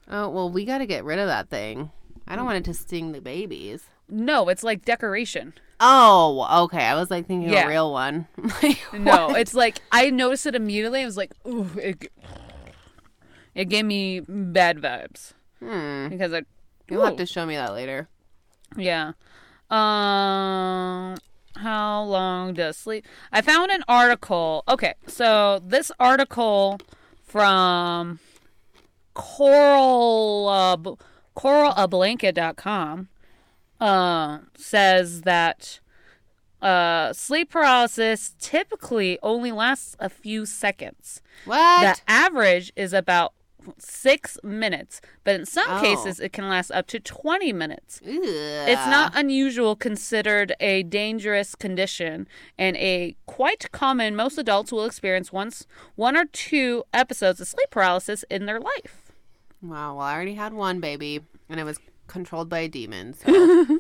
[0.10, 1.92] oh well, we got to get rid of that thing.
[2.28, 3.84] I don't want it to sting the babies.
[4.10, 5.54] No, it's like decoration.
[5.80, 6.84] Oh, okay.
[6.86, 7.66] I was like thinking Yeah.
[7.66, 8.28] a real one.
[8.64, 11.02] Like, No, it's like I noticed it immediately.
[11.02, 12.12] I was like, ooh, it,
[13.54, 16.08] it gave me bad vibes Hmm.
[16.10, 16.44] because I.
[16.90, 18.08] You'll have to show me that later.
[18.78, 19.14] Yeah.
[19.70, 21.18] Um.
[21.58, 23.06] How long does sleep?
[23.32, 24.64] I found an article.
[24.68, 26.80] Okay, so this article
[27.24, 28.20] from
[29.14, 30.96] Coral uh,
[31.36, 33.10] coralablanket.com
[33.80, 35.80] uh, says that
[36.62, 41.22] uh, sleep paralysis typically only lasts a few seconds.
[41.46, 41.98] What?
[42.06, 43.34] The average is about
[43.80, 45.82] six minutes, but in some Oh.
[45.82, 48.00] cases it can last up to 20 minutes.
[48.06, 48.12] Ugh.
[48.14, 52.28] It's not unusual considered a dangerous condition
[52.60, 57.70] and a quite common most adults will experience once one or two episodes of sleep
[57.72, 59.05] paralysis in their life.
[59.70, 59.96] Wow.
[59.98, 63.14] Well, I already had one baby, and it was controlled by a demon.
[63.14, 63.80] So.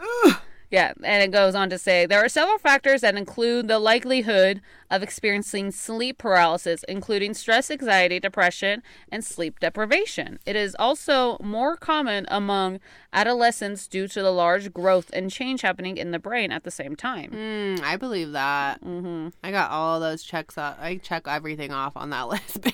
[0.72, 4.62] Yeah, and it goes on to say there are several factors that include the likelihood
[4.90, 10.38] of experiencing sleep paralysis, including stress, anxiety, depression, and sleep deprivation.
[10.46, 12.80] It is also more common among
[13.12, 16.96] adolescents due to the large growth and change happening in the brain at the same
[16.96, 17.32] time.
[17.32, 18.82] Mm, I believe that.
[18.82, 19.28] Mm-hmm.
[19.44, 20.56] I got all those checks.
[20.56, 20.78] Off.
[20.80, 22.66] I check everything off on that list: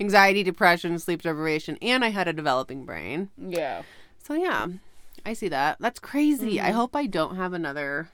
[0.00, 3.28] anxiety, depression, sleep deprivation, and I had a developing brain.
[3.36, 3.82] Yeah.
[4.16, 4.68] So yeah,
[5.24, 5.76] I see that.
[5.80, 6.56] That's crazy.
[6.56, 6.66] Mm-hmm.
[6.66, 8.08] I hope I don't have another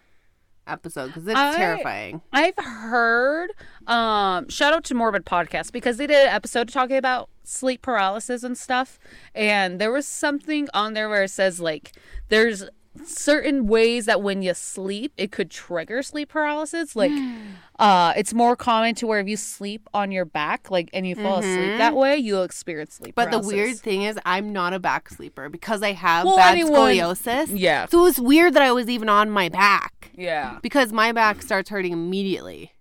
[0.66, 2.20] episode because it's I- terrifying.
[2.32, 3.50] I've heard
[3.86, 8.42] um shout out to Morbid Podcast because they did an episode talking about sleep paralysis
[8.42, 8.98] and stuff
[9.34, 11.92] and there was something on there where it says like
[12.28, 12.64] there's
[13.06, 17.12] certain ways that when you sleep it could trigger sleep paralysis like
[17.78, 21.14] uh it's more common to where if you sleep on your back like and you
[21.14, 23.30] fall asleep that way you'll experience sleep Mm-hmm.
[23.30, 26.52] But the weird thing is, I'm not a back sleeper because I have Well, bad
[26.52, 27.48] anyone- scoliosis.
[27.52, 27.86] Yeah.
[27.86, 31.42] So it was weird that I was even on my back yeah because my back
[31.42, 32.72] starts hurting immediately,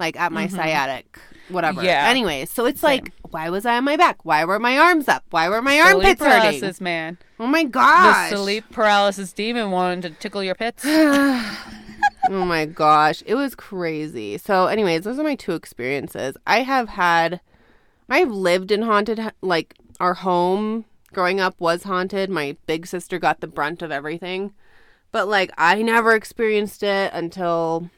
[0.00, 1.18] like at my sciatic,
[1.48, 1.78] whatever.
[1.78, 1.86] Mm-hmm.
[1.86, 2.08] Yeah.
[2.08, 4.24] Anyways, so it's like, why was I on my back?
[4.24, 5.22] Why were my arms up?
[5.30, 6.40] Why were my sleep armpits hurting?
[6.40, 8.30] paralysis man Oh my the gosh.
[8.30, 10.84] sleep paralysis demon wanted to tickle your pits
[12.30, 14.38] Oh my gosh, it was crazy.
[14.38, 16.36] So, anyways, those are my two experiences.
[16.46, 17.40] I have had,
[18.08, 22.30] I've lived in haunted, like our home growing up was haunted.
[22.30, 24.52] My big sister got the brunt of everything,
[25.12, 27.90] but like I never experienced it until,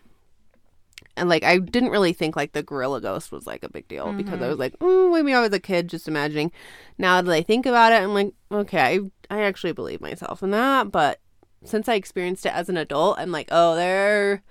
[1.16, 4.12] and like I didn't really think like the gorilla ghost was like a big deal
[4.12, 4.48] because I mm-hmm.
[4.50, 6.50] was like, oh, maybe I was a kid just imagining.
[6.98, 10.50] Now that I think about it, I'm like, okay, I, I actually believe myself in
[10.50, 11.20] that, but
[11.66, 14.42] since I experienced it as an adult, I'm like, oh, there,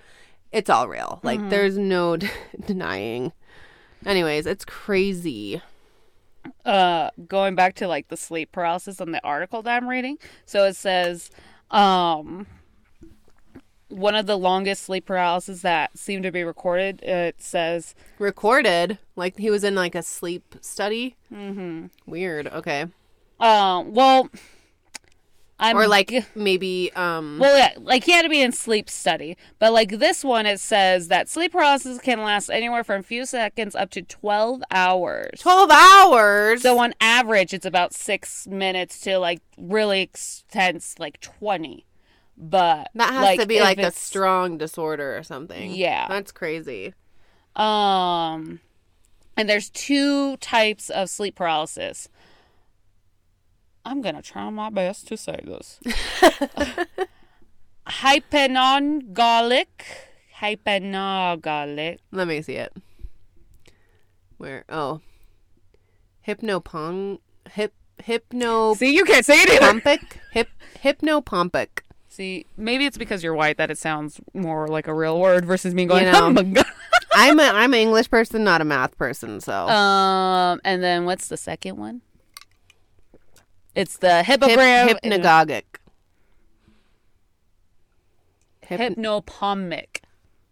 [0.52, 1.20] it's all real.
[1.22, 2.28] Like, there's no d-
[2.66, 3.32] denying.
[4.04, 5.62] Anyways, it's crazy.
[6.64, 10.16] uh going back to like the sleep paralysis on the article that I'm reading.
[10.44, 11.30] So it says
[11.72, 12.46] um
[13.88, 19.38] one of the longest sleep paralysis that seem to be recorded, it says Recorded, like
[19.38, 21.16] he was in like a sleep study.
[21.32, 21.86] Mm-hmm.
[22.06, 22.46] Weird.
[22.48, 22.86] Okay.
[23.40, 24.28] um well
[25.58, 28.90] I'm or like g- maybe um well, yeah, like he had to be in sleep
[28.90, 33.02] study, but like this one, it says that sleep paralysis can last anywhere from a
[33.02, 35.40] few seconds up to twelve hours.
[35.40, 36.62] 12 hours.
[36.62, 41.86] So on average, it's about six minutes to like really intense, like twenty.
[42.36, 45.70] But that has like, to be like a strong disorder or something.
[45.70, 46.06] Yeah.
[46.08, 46.92] That's crazy.
[47.54, 48.60] Um,
[49.36, 52.08] and there's two types of sleep paralysis.
[53.86, 55.78] I'm gonna try my best to say this.
[57.86, 59.66] Hypnogolic,
[60.40, 61.98] hypnogolic.
[62.10, 62.72] Let me see it.
[64.38, 64.64] Where?
[64.68, 65.00] Oh.
[66.26, 67.20] Hypnopong
[67.52, 69.98] hip hypnopompic See, you can't say it either.
[70.32, 70.48] hip
[70.82, 71.68] hypnopompic.
[72.08, 75.74] See, maybe it's because you're white that it sounds more like a real word versus
[75.74, 76.06] me going.
[76.06, 76.34] You know.
[76.56, 76.62] "Oh.
[77.14, 81.28] I'm a I'm an English person, not a math person, so Um, and then what's
[81.28, 82.02] the second one?
[83.76, 85.62] It's the Hip, hypnagogic.
[88.68, 90.02] Hyp- Hypnopomic.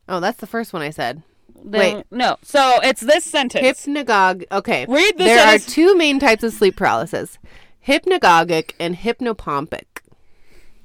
[0.09, 1.23] oh, that's the first one I said.
[1.65, 2.07] Then- Wait.
[2.11, 2.37] no.
[2.43, 3.65] So it's this sentence.
[3.87, 4.45] Hypnagog.
[4.53, 4.87] Okay.
[4.89, 7.39] Read the There are two main types of sleep paralysis:
[7.87, 9.85] hypnagogic and hypnopompic.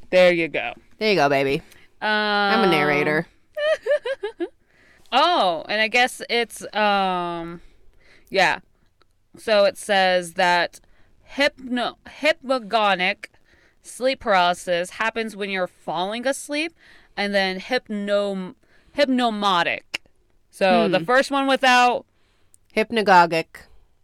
[0.09, 0.73] there you go.
[0.97, 1.61] There you go, baby.
[2.01, 3.27] Um, I'm a narrator.
[5.11, 7.61] Oh, and I guess it's um,
[8.29, 8.59] yeah.
[9.37, 10.79] So it says that
[11.35, 13.25] hypno hypnagogic
[13.81, 16.73] sleep paralysis happens when you're falling asleep,
[17.15, 18.55] and then hypno
[18.95, 20.01] hypnomotic.
[20.49, 20.91] So Hmm.
[20.91, 22.05] the first one without
[22.75, 23.45] Hypnagogic.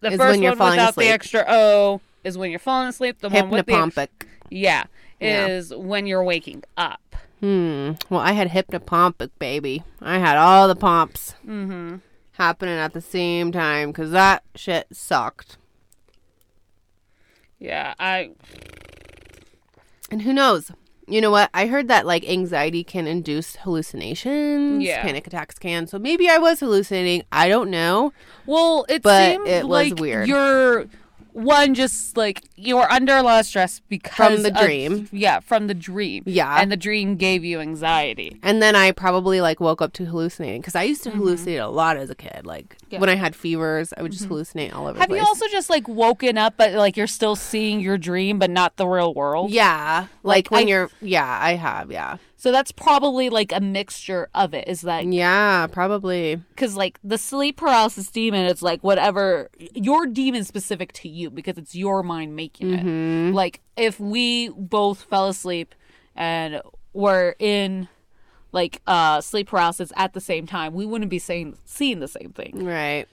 [0.01, 1.07] the Is first when you're one falling without asleep.
[1.07, 3.19] the extra O is when you're falling asleep.
[3.19, 4.09] The one with the ex-
[4.49, 4.83] yeah
[5.19, 5.47] Yeah.
[5.47, 7.15] is when you're waking up.
[7.39, 7.91] Hmm.
[8.09, 9.83] Well, I had hypnopompic, baby.
[10.01, 11.97] I had all the pomps mm-hmm.
[12.33, 15.57] happening at the same time because that shit sucked.
[17.59, 18.31] Yeah, I
[20.11, 20.71] And who knows?
[21.07, 21.49] You know what?
[21.53, 24.83] I heard that like anxiety can induce hallucinations.
[24.83, 25.01] Yeah.
[25.03, 25.87] Panic attacks can.
[25.87, 27.23] So maybe I was hallucinating.
[27.31, 28.11] I don't know.
[28.45, 30.27] Well, it But seemed it was like weird.
[30.27, 30.85] You're
[31.35, 35.09] one just like you're under a lot of stress because From the of- dream.
[35.11, 36.23] yeah, from the dream.
[36.25, 36.59] Yeah.
[36.61, 38.39] and the dream gave you anxiety.
[38.41, 41.67] And then I probably like woke up to hallucinating because I used to hallucinate a
[41.67, 42.45] lot as a kid.
[42.45, 42.85] Like Mm-hmm.
[42.89, 42.95] Yeah.
[42.97, 43.01] Mm-hmm.
[43.01, 45.87] when I had fevers, I would just hallucinate all over Have you also just like
[45.87, 49.51] woken up, but like you're still seeing your dream, but not the real world?
[49.51, 50.89] yeah, Like, like, when I- you're.
[51.01, 51.91] Yeah, I have.
[51.91, 54.67] Yeah, So that's probably like a mixture of it.
[54.67, 56.35] Is that yeah, probably.
[56.49, 61.57] because like the sleep paralysis demon it's like whatever your demon specific to you because
[61.57, 65.73] it's your mind making it like if we both fell asleep
[66.15, 66.61] and
[66.93, 67.87] were in
[68.51, 72.31] like uh sleep paralysis at the same time we wouldn't be saying seeing the same
[72.31, 73.07] thing Right.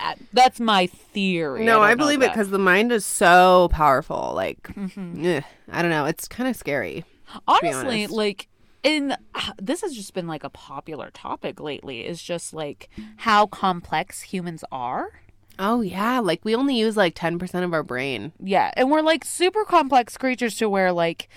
[0.00, 4.32] Uh, that's my theory No, don't I, believe it because the mind is so powerful.
[4.34, 5.36] Like, Mm-hmm.
[5.36, 6.06] ugh, I don't know.
[6.06, 7.04] It's kind of scary.
[7.46, 8.12] Honestly honest.
[8.12, 8.48] like
[8.82, 9.16] in
[9.60, 14.64] this has just been like a popular topic lately is just like how complex humans
[14.72, 15.20] are
[15.60, 18.30] Oh yeah, like we only use like ten percent of our brain.
[18.40, 21.28] Yeah, and we're like super complex creatures to where like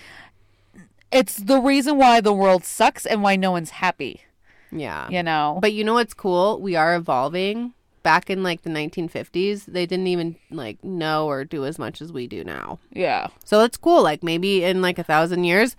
[1.10, 4.22] it's the reason why the world sucks and why no one's happy,
[4.70, 5.08] Yeah.
[5.10, 5.58] you know.
[5.60, 6.60] But you know what's cool?
[6.60, 7.74] We are evolving.
[8.02, 12.12] Back in like the 1950s, they didn't even like know or do as much as
[12.12, 12.78] we do now.
[12.92, 13.28] yeah.
[13.44, 14.02] So it's cool.
[14.02, 15.76] Like maybe in like a thousand years,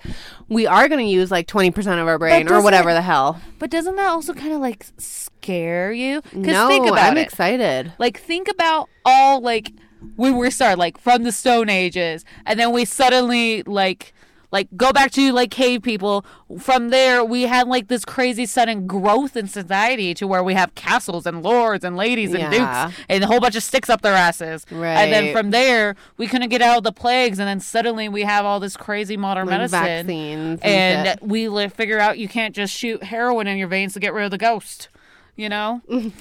[0.48, 3.42] we are going to use like 20% of our brain or whatever the hell.
[3.60, 6.22] But doesn't that also kind of like scare you?
[6.22, 7.22] Cuz No, think about I'm it.
[7.22, 7.94] excited.
[8.00, 9.72] Like think about all like
[10.16, 14.14] when we start like from the stone ages and then we suddenly like
[14.54, 16.24] like go back to like cave people.
[16.60, 20.74] From there we had like this crazy sudden growth in society to where we have
[20.76, 22.86] castles and lords and ladies and Yeah.
[22.88, 24.66] dukes and a whole bunch of sticks up their asses.
[24.72, 24.96] Right.
[24.98, 27.40] and then from there we couldn't get out of the plagues.
[27.40, 29.82] And then suddenly we have all this crazy modern Like medicine.
[29.84, 34.00] vaccines and, and we figure out you can't just shoot heroin in your veins to
[34.00, 34.88] get rid of the ghost
[35.36, 35.82] you know?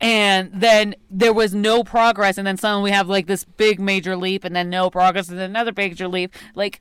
[0.00, 2.36] And then there was no progress.
[2.36, 5.38] And then suddenly we have like this big major leap and then no progress and
[5.38, 6.34] then another major leap.
[6.54, 6.80] Like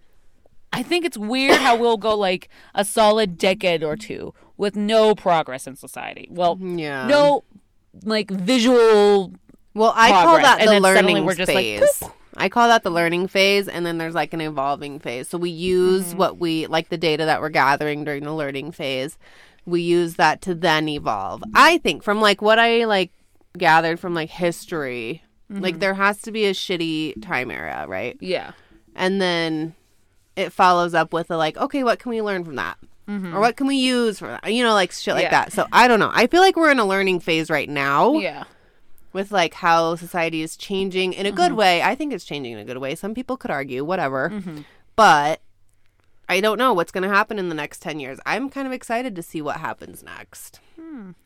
[0.75, 5.15] i think it's weird how we'll go like a solid decade or two with no
[5.15, 7.07] progress in society well Yeah.
[7.07, 7.43] no
[8.03, 9.33] like visual
[9.73, 12.03] Well, I call that and the learning just like, phase.
[12.37, 15.29] I call that the learning phase, and then there's like an evolving phase.
[15.29, 16.17] So we use Mm-hmm.
[16.17, 19.17] what we like the data that we're gathering during the learning phase.
[19.65, 21.43] We use that to then evolve.
[21.53, 23.11] I think from like what I like
[23.57, 25.21] gathered from like history,
[25.51, 25.61] Mm-hmm.
[25.63, 28.17] like there has to be a shitty time era, right?
[28.19, 28.51] yeah
[28.95, 29.75] And then
[30.35, 32.77] it follows up with a like, okay, what can we learn from that?
[33.07, 34.51] Or what can we use for that?
[34.51, 35.33] You know, like shit like Mm-hmm.
[35.33, 35.43] Yeah.
[35.45, 35.53] that.
[35.53, 36.09] So I don't know.
[36.13, 38.45] I feel like we're in a learning phase right now yeah
[39.13, 41.55] with like how society is changing in a good Mm-hmm.
[41.55, 41.81] way.
[41.83, 42.95] I think it's changing in a good way.
[42.95, 44.41] Some people could argue, whatever.
[44.95, 45.39] but
[46.27, 48.17] I don't know what's going to happen in the next 10 years.
[48.25, 50.59] I'm kind of excited to see what happens next.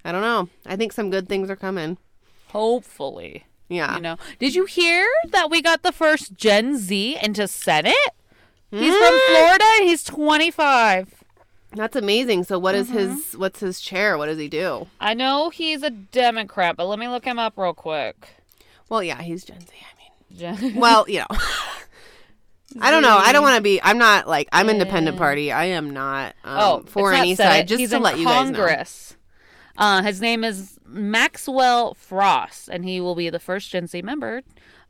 [0.03, 0.49] I don't know.
[0.65, 1.97] I think some good things are coming.
[2.49, 3.45] Hopefully.
[3.69, 3.95] Yeah.
[3.95, 4.17] You know.
[4.39, 7.95] Did you hear that we got the first Gen Z into Senate?
[8.71, 11.15] He's from Florida and he's 25.
[11.73, 12.43] That's amazing.
[12.45, 14.17] So what is his what's his chair?
[14.17, 14.87] What does he do?
[14.99, 18.29] I know he's a Democrat, but let me look him up real quick.
[18.89, 19.67] Well, yeah, he's Gen Z.
[19.71, 20.75] I mean, Gen-.
[20.79, 21.27] Well, you know.
[22.81, 23.17] I don't know.
[23.17, 25.51] I don't want to be I'm not like I'm independent party.
[25.51, 27.51] I am not um, oh, for it's not any Senate.
[27.51, 28.57] side just he's to in let you guys know.
[28.57, 29.15] Congress.
[29.77, 34.41] Uh, his name is Maxwell Frost, and he will be the first Gen Z member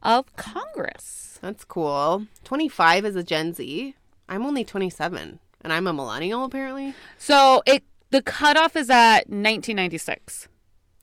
[0.02, 1.29] of Congress.
[1.42, 2.26] That's cool.
[2.44, 3.96] 25 is a Gen Z.
[4.28, 6.94] I'm only 27 and I'm a millennial apparently.
[7.18, 10.48] So it the cutoff is at 1996.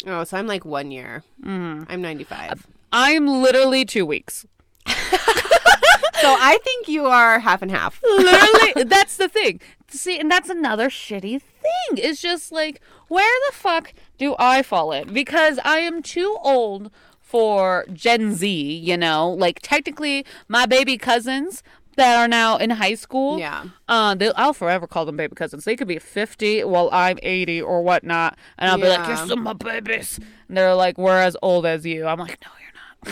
[0.06, 1.22] Oh, so I'm like 1 year.
[1.42, 1.86] Mm.
[1.88, 2.66] I'm 95.
[2.92, 4.46] I'm literally two weeks.
[4.86, 8.00] so I think you are half and half.
[8.02, 9.60] Literally, that's the thing.
[9.88, 11.96] See, and that's another shitty thing.
[11.96, 15.12] It's just like, where the fuck do I fall in?
[15.12, 16.90] Because I am too old
[17.26, 19.28] for Gen Z, you know?
[19.30, 21.62] Like, technically, my baby cousins
[21.96, 23.38] that are now in high school.
[23.38, 23.64] Yeah.
[23.88, 25.64] Uh, they, I'll forever call them baby cousins.
[25.64, 28.38] They could be 50 while I'm 80 or whatnot.
[28.58, 30.20] And I'll be like, you're still my babies.
[30.48, 32.06] And they're like, we're as old as you.
[32.06, 32.50] I'm like, no,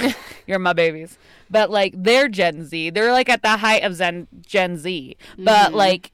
[0.00, 0.16] you're not.
[0.46, 1.18] you're my babies.
[1.50, 2.90] But like, they're Gen Z.
[2.90, 5.16] They're like at the height of Zen, Gen Z.
[5.38, 5.74] But Mm-hmm.
[5.76, 6.12] like,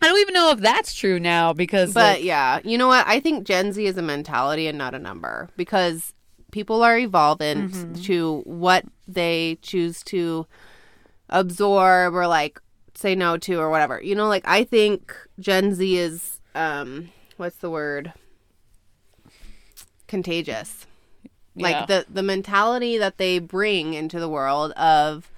[0.00, 3.06] I don't even know if that's true now because But like, yeah, you know what?
[3.06, 6.12] I think Gen Z is a mentality and not a number because
[6.52, 7.94] people are evolving Mm-hmm.
[8.02, 10.46] to what they choose to
[11.28, 12.60] absorb or like
[12.94, 14.00] say no to or whatever.
[14.00, 18.12] You know, like I think Gen Z is um what's the word?
[20.06, 20.86] Contagious.
[21.54, 21.62] yeah.
[21.62, 25.30] Like the the mentality that they bring into the world of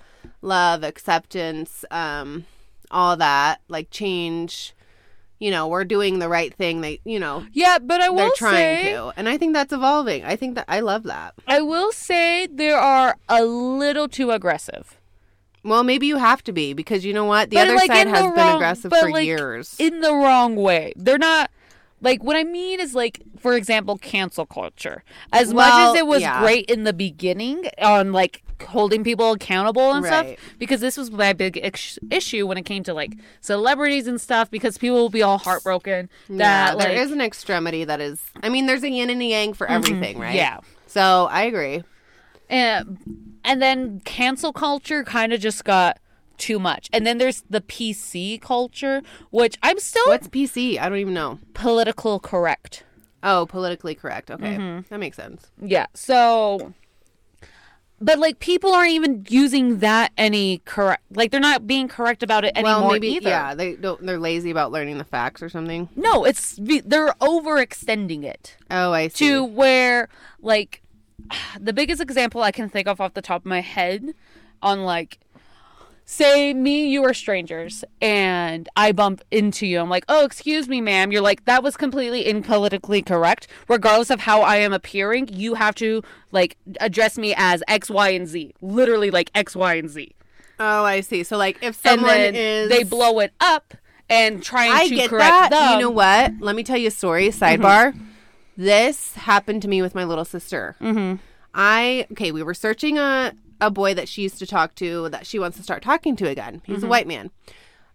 [0.42, 2.44] love, acceptance, um
[2.90, 4.72] all that, like change,
[5.38, 6.80] you know, we're doing the right thing.
[6.80, 8.54] They, you know, yeah, but I will they're trying
[8.84, 9.12] say, to.
[9.16, 10.24] And I think that's evolving.
[10.24, 11.34] I think that I love that.
[11.46, 14.98] I will say there are a little too aggressive.
[15.64, 17.50] Well, maybe you have to be because you know what?
[17.50, 19.74] The But, other like, side has been aggressive but, for like, years.
[19.78, 20.92] in the wrong way.
[20.96, 21.50] They're not
[22.04, 25.02] like what I mean is like for example cancel culture.
[25.32, 26.40] As much as it was yeah.
[26.40, 30.38] great in the beginning on like holding people accountable and Right.
[30.38, 34.20] stuff because this was my big ex- issue when it came to like celebrities and
[34.20, 38.00] stuff because people will be all heartbroken yeah, that like there is an extremity that
[38.00, 38.22] is.
[38.42, 40.28] I mean, there's a yin and a yang for everything, right?
[40.28, 40.36] Mm-hmm.
[40.36, 40.60] yeah.
[40.86, 41.82] So I agree.
[42.48, 45.98] And, and then cancel culture kind of just got
[46.38, 46.88] too much.
[46.92, 50.78] And then there's the PC culture, which I'm still What's PC?
[50.78, 51.38] I don't even know.
[51.54, 52.84] political correct.
[53.22, 54.30] Oh, politically correct.
[54.30, 54.86] Okay, Mm-hmm.
[54.90, 55.46] that makes sense.
[55.60, 55.86] Yeah.
[55.94, 56.74] So
[58.00, 62.44] but like people aren't even using that any correct like they're not being correct about
[62.44, 63.30] it anymore well, maybe either.
[63.30, 64.04] yeah, they don't.
[64.04, 65.88] They're lazy about learning the facts or something.
[65.96, 69.26] No, it's they're overextending it Oh, I see.
[69.28, 70.08] to where
[70.40, 70.82] like
[71.60, 74.12] the biggest example I can think of off the top of my head
[74.60, 75.18] on like
[76.04, 80.80] say me you are strangers and I bump into you I'm like oh excuse me
[80.80, 85.54] ma'am you're like that was completely impolitically correct regardless of how I am appearing you
[85.54, 89.88] have to like address me as X Y and Z literally like X Y and
[89.88, 90.14] Z
[90.58, 91.24] Oh, I see.
[91.24, 93.74] So like, if and someone then is they blow it up
[94.08, 95.50] and trying I to get correct that.
[95.50, 96.32] them You know what?
[96.40, 97.28] Let me tell you a story.
[97.28, 97.98] Sidebar.
[98.56, 100.76] This happened to me with my little sister.
[100.80, 101.16] Mm-hmm.
[101.54, 102.30] I okay.
[102.30, 103.34] We were searching a
[103.66, 106.28] a boy that she used to talk to that she wants to start talking to
[106.28, 106.62] again.
[106.64, 107.30] He's a white man.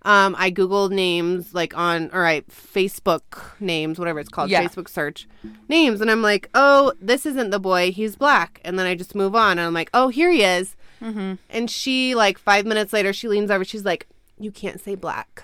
[0.04, 4.64] Um, I googled names like on all right Facebook names, whatever it's called, Yeah.
[4.64, 5.28] Facebook search
[5.68, 7.92] names, and I'm like, oh, this isn't the boy.
[7.92, 8.62] He's black.
[8.64, 10.76] And then I just move on, and I'm like, oh, here he is.
[11.02, 13.64] And she like five minutes later, she leans over.
[13.66, 14.08] She's like,
[14.38, 15.44] you can't say black.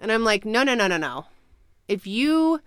[0.00, 1.26] And I'm like, no, no, no, no, no.
[1.88, 2.60] If you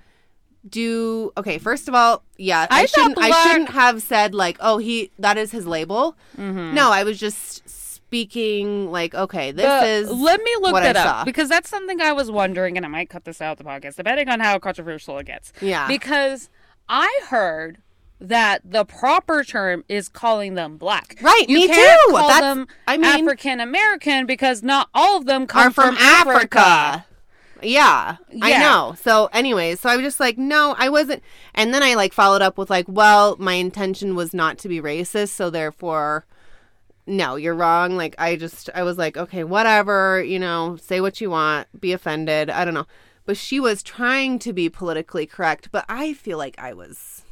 [0.67, 3.17] do okay, first of all, yeah, I, I thought shouldn't.
[3.17, 6.15] I shouldn't have said like, oh, he that is his label.
[6.37, 10.09] No, I was just speaking like, okay, this Uh, is.
[10.11, 11.23] let me look that I up saw.
[11.25, 13.95] because that's something I was wondering, and I might cut this out of the podcast
[13.95, 15.53] depending on how controversial it gets.
[15.61, 15.87] Yeah.
[15.87, 16.49] because
[16.87, 17.77] I heard
[18.21, 21.17] that the proper term is calling them black.
[21.21, 22.11] Right, you me can't too.
[22.13, 25.95] Call That's- them I mean- African American because not all of them come are from,
[25.97, 27.05] Africa.
[27.61, 28.95] Yeah, I know.
[29.01, 31.23] So, anyways, so I was just like, no, I wasn't.
[31.53, 34.81] And then I like followed up with like, well, my intention was not to be
[34.81, 36.25] racist, so therefore,
[37.05, 37.95] no, you're wrong.
[37.95, 41.91] Like, I just, I was like, okay, whatever, you know, say what you want, be
[41.91, 42.49] offended.
[42.49, 42.87] I don't know.
[43.25, 47.23] But she was trying to be politically correct, but I feel like I was.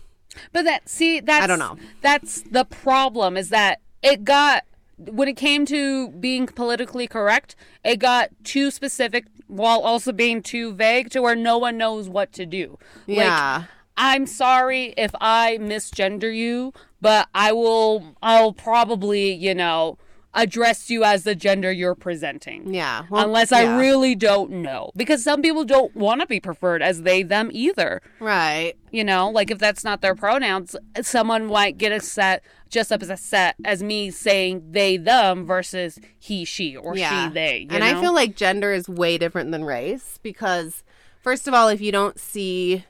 [0.51, 1.78] But that see that's I don't know.
[2.01, 4.63] That's the problem is that it got
[4.98, 10.74] when it came to being politically correct, it got too specific while also being too
[10.74, 12.78] vague to where no one knows what to do.
[13.08, 13.64] Like, Yeah.
[14.00, 16.72] I'm sorry if I misgender you,
[17.02, 19.98] but I will I'll probably, you know,
[20.38, 22.74] address you as the gender you're presenting.
[22.74, 23.04] yeah.
[23.10, 24.92] Well, Unless I really don't know.
[24.96, 28.02] Because some people don't want to be preferred as they them either.
[28.22, 28.76] Right.
[28.92, 33.10] You know, like if that's not their pronouns, someone might get upset just up as
[33.10, 37.28] a set as me saying they them versus he she or Yeah.
[37.30, 37.58] she they.
[37.62, 40.84] you and I feel like gender is way different than race because,
[41.22, 42.86] first of all, if you don't see,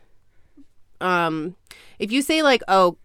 [1.02, 1.56] um,
[2.00, 2.98] if you say like, "Oh,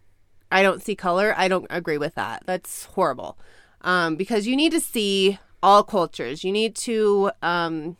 [0.50, 2.42] I don't see color," I don't agree with that.
[2.46, 3.38] That's horrible.
[3.82, 6.44] Um, because you need to see all cultures.
[6.44, 7.96] You need to um,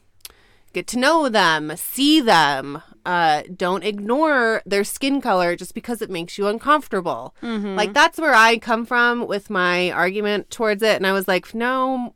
[0.73, 2.83] get to know them, see them.
[3.05, 7.35] Uh, don't ignore their skin color just because it makes you uncomfortable.
[7.77, 11.53] Like that's where I come from with my argument towards it, and I was like,
[11.53, 12.15] no,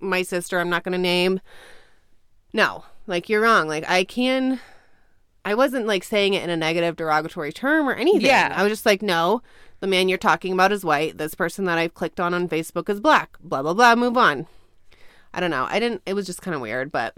[0.00, 1.40] my sister I'm not going to name.
[2.52, 3.68] No, like you're wrong.
[3.68, 4.60] Like I can
[5.44, 8.26] I wasn't like saying it in a negative derogatory term or anything.
[8.26, 8.52] Yeah.
[8.54, 9.42] I was just like, no,
[9.80, 11.18] the man you're talking about is white.
[11.18, 13.36] This person that I've clicked on on Facebook is black.
[13.40, 14.46] Blah blah blah, move on.
[15.34, 15.66] I don't know.
[15.68, 17.14] I didn't it was just kind of weird, but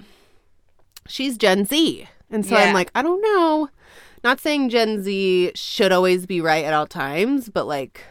[1.07, 2.09] she's Gen Z.
[2.31, 2.65] And so Yeah.
[2.65, 3.69] I'm like, I don't know.
[4.25, 8.03] Not saying Gen Z should always be right at all times, but like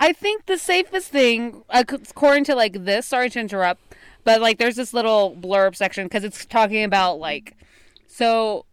[0.00, 3.80] I think the safest thing, uh, according to like this, sorry to interrupt,
[4.24, 7.56] but like there's this little blurb section because it's talking about like,
[8.08, 8.66] so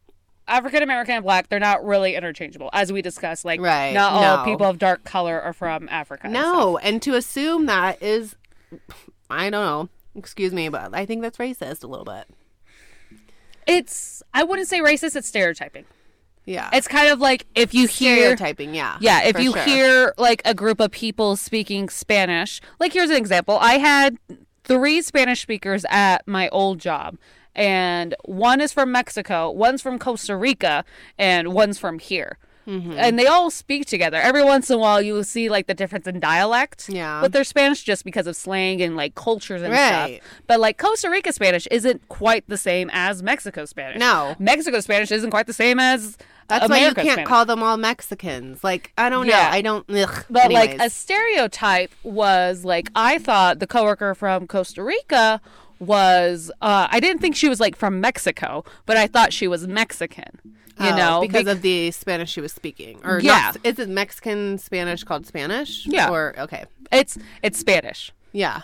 [0.48, 3.46] African American and black, they're not really interchangeable, as we discussed.
[3.46, 4.44] Like, Right, not all no.
[4.52, 6.24] people of dark color are from Africa.
[6.26, 6.34] and.
[6.34, 8.36] No, and to assume that is,
[9.30, 9.90] I don't know.
[10.16, 12.26] Excuse me, but I think that's racist a little bit.
[13.68, 15.86] It's, I wouldn't say racist, it's stereotyping.
[16.44, 18.16] Yeah, It's kind of like if you hear.
[18.16, 18.74] stereotyping.
[18.74, 19.62] Yeah, Yeah, if you sure.
[19.64, 23.58] hear like a group of people speaking Spanish, like here's an example.
[23.62, 24.18] I had
[24.64, 27.18] three Spanish speakers at my old job,
[27.56, 30.84] and one is from Mexico, one's from Costa Rica,
[31.18, 32.38] and one's from here.
[32.68, 32.92] Mm-hmm.
[32.94, 34.18] And they all speak together.
[34.18, 36.88] Every once in a while, you will see like the difference in dialect.
[36.90, 37.20] Yeah.
[37.20, 40.18] But they're Spanish just because of slang and like cultures and Right.
[40.22, 40.44] stuff.
[40.46, 44.00] But like Costa Rica Spanish isn't quite the same as Mexico Spanish.
[44.00, 44.36] No.
[44.38, 47.28] Mexico Spanish isn't quite the same as that's American why you can't Spanish.
[47.30, 48.64] call them all Mexicans.
[48.64, 49.34] Like I don't know.
[49.34, 49.50] Yeah.
[49.52, 49.90] I don't.
[49.90, 50.26] Ugh.
[50.30, 55.42] But like a stereotype was like I thought the coworker from Costa Rica
[55.82, 59.68] was uh I didn't think she was like from Mexico, but I thought she was
[59.68, 60.40] Mexican.
[60.80, 63.52] You Oh, know, because Be- of the Spanish she was speaking, or Yeah.
[63.54, 65.86] not, is it Mexican Spanish called Spanish?
[65.86, 66.10] Yeah.
[66.10, 68.12] or okay, it's it's Spanish.
[68.32, 68.62] yeah.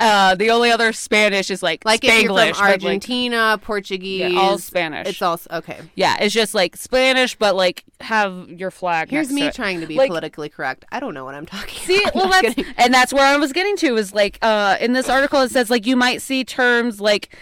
[0.00, 4.40] Uh the only other Spanish is like Like if you're from like- Argentina, Portuguese, Yeah,
[4.40, 5.06] all Spanish.
[5.08, 5.78] It's all okay.
[5.94, 9.10] yeah, it's just like Spanish, but like have your flag.
[9.10, 9.54] Here's next me to it.
[9.54, 10.84] trying to be Like- politically correct.
[10.90, 11.78] I don't know what I'm talking.
[11.82, 12.14] See, about.
[12.14, 12.74] well, that's kidding.
[12.78, 15.68] and that's where I was getting to is like uh, in this article it says
[15.70, 17.36] like you might see terms like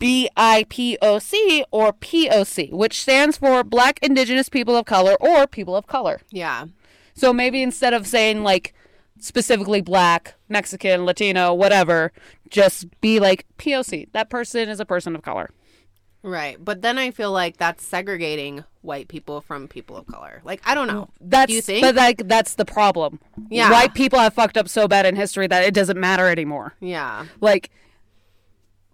[0.00, 6.20] BIPOC or POC, which stands for Black Indigenous People of Color or People of Color.
[6.30, 6.66] yeah,
[7.14, 8.74] So maybe instead of saying like
[9.22, 12.12] specifically Black, Mexican, Latino, whatever,
[12.50, 14.08] just be like POC.
[14.12, 15.50] That person is a person of color.
[16.22, 16.62] right.
[16.62, 20.42] But then I feel like that's segregating white people from people of color.
[20.44, 21.08] Like I don't know.
[21.20, 21.82] That's Do you think?
[21.82, 23.20] but like that's the problem.
[23.48, 23.70] Yeah.
[23.70, 26.74] white people have fucked up so bad in history that it doesn't matter anymore.
[26.80, 27.26] yeah.
[27.40, 27.70] like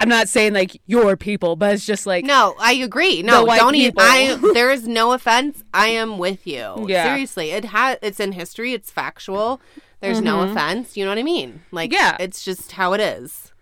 [0.00, 3.22] I'm not saying like your people, but it's just like No, I agree.
[3.22, 3.94] No, don't even.
[3.98, 5.64] I there is no offense.
[5.74, 6.86] I am with you.
[6.86, 7.04] Yeah.
[7.04, 7.98] Seriously, it has.
[8.00, 8.74] It's in history.
[8.74, 9.60] It's factual.
[10.00, 10.96] There's no offense.
[10.96, 11.62] You know what I mean?
[11.72, 11.98] Like, Mm-hmm.
[12.00, 12.16] Yeah.
[12.20, 13.52] it's just how it is.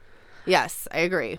[0.45, 1.39] Yes, I agree.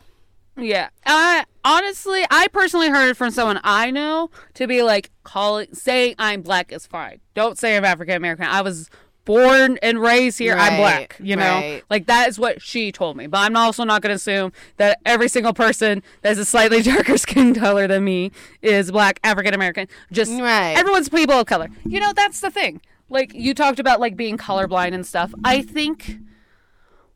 [0.58, 0.90] yeah.
[1.06, 6.16] I honestly, I personally heard it from someone I know to be like calling saying
[6.18, 7.20] I'm black is fine.
[7.36, 8.46] Don't say I'm African American.
[8.46, 8.90] I was
[9.24, 10.56] born and raised here.
[10.58, 11.18] I'm black.
[11.20, 11.84] You know, right.
[11.90, 13.28] like that is what she told me.
[13.28, 17.18] But I'm also not going to assume that every single person that's a slightly darker
[17.18, 18.32] skin color than me
[18.62, 19.88] is black African American.
[20.12, 20.76] Just Right.
[20.78, 21.68] everyone's people of color.
[21.86, 22.82] You know, that's the thing.
[23.10, 25.34] Like you talked about like being colorblind and stuff.
[25.44, 26.18] I think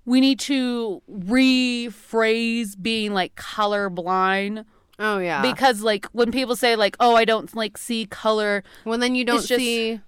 [0.06, 4.66] we need to rephrase being like colorblind
[5.00, 5.42] Oh yeah.
[5.42, 9.26] because like when people say like oh I don't like see color well, then you
[9.26, 10.00] don't just- see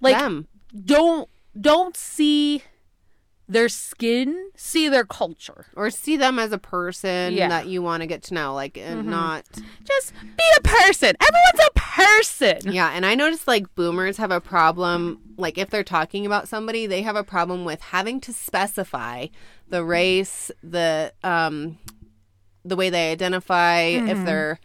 [0.00, 0.48] like them.
[0.84, 1.28] don't
[1.60, 2.62] don't see
[3.48, 5.66] their skin, see their culture.
[5.76, 7.48] or see them as a person Yeah.
[7.48, 9.44] that you want to get to know like and not
[9.84, 11.14] Just be a person.
[11.20, 12.72] Everyone's a person.
[12.72, 16.86] yeah and i noticed like boomers have a problem like if they're talking about somebody
[16.86, 19.26] they have a problem with having to specify
[19.68, 21.78] the race the um
[22.64, 24.58] the way they identify if they're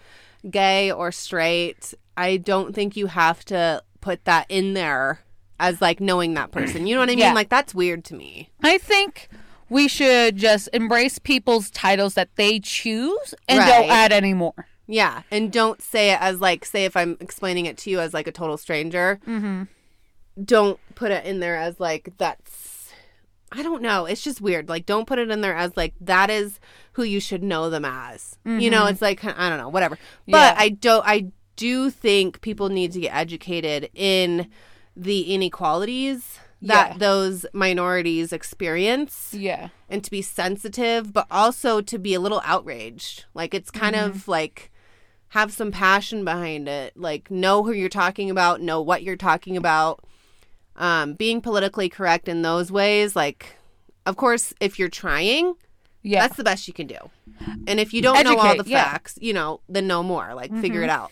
[0.50, 5.20] gay or straight i don't think you have to put that in there
[5.60, 6.88] as like knowing that person.
[6.88, 7.20] You know what I mean?
[7.20, 7.34] Yeah.
[7.34, 8.50] Like that's weird to me.
[8.64, 9.30] I think
[9.70, 13.68] we should just embrace people's titles that they choose and Right.
[13.68, 14.68] don't add any more.
[14.90, 18.14] Yeah, and don't say it as like say if I'm explaining it to you as
[18.14, 19.20] like a total stranger.
[19.28, 19.64] Mm-hmm.
[20.44, 22.94] Don't put it in there as like that's.
[23.52, 24.06] I don't know.
[24.06, 24.68] It's just weird.
[24.70, 26.60] Like, don't put it in there as like that is
[26.94, 28.38] who you should know them as.
[28.46, 29.98] You know, it's like I don't know, whatever.
[30.28, 30.56] But Yeah.
[30.58, 31.04] I don't.
[31.08, 34.48] I do think people need to get educated in
[35.00, 36.98] the inequalities that Yeah.
[36.98, 39.70] those minorities experience Yeah.
[39.90, 43.26] and to be sensitive, but also to be a little outraged.
[43.36, 44.72] Like it's kind of like
[45.30, 46.98] have some passion behind it.
[46.98, 50.04] Like know who you're talking about, know what you're talking about.
[50.76, 53.56] Um, being politically correct in those ways, like
[54.08, 55.54] of course, if you're trying,
[56.02, 56.22] Yeah.
[56.22, 56.98] that's the best you can do.
[57.68, 58.84] And if you don't know all Educate, the yeah.
[58.84, 58.92] Mm-hmm.
[58.94, 60.34] facts, you know, then know more.
[60.34, 61.12] Like figure it out.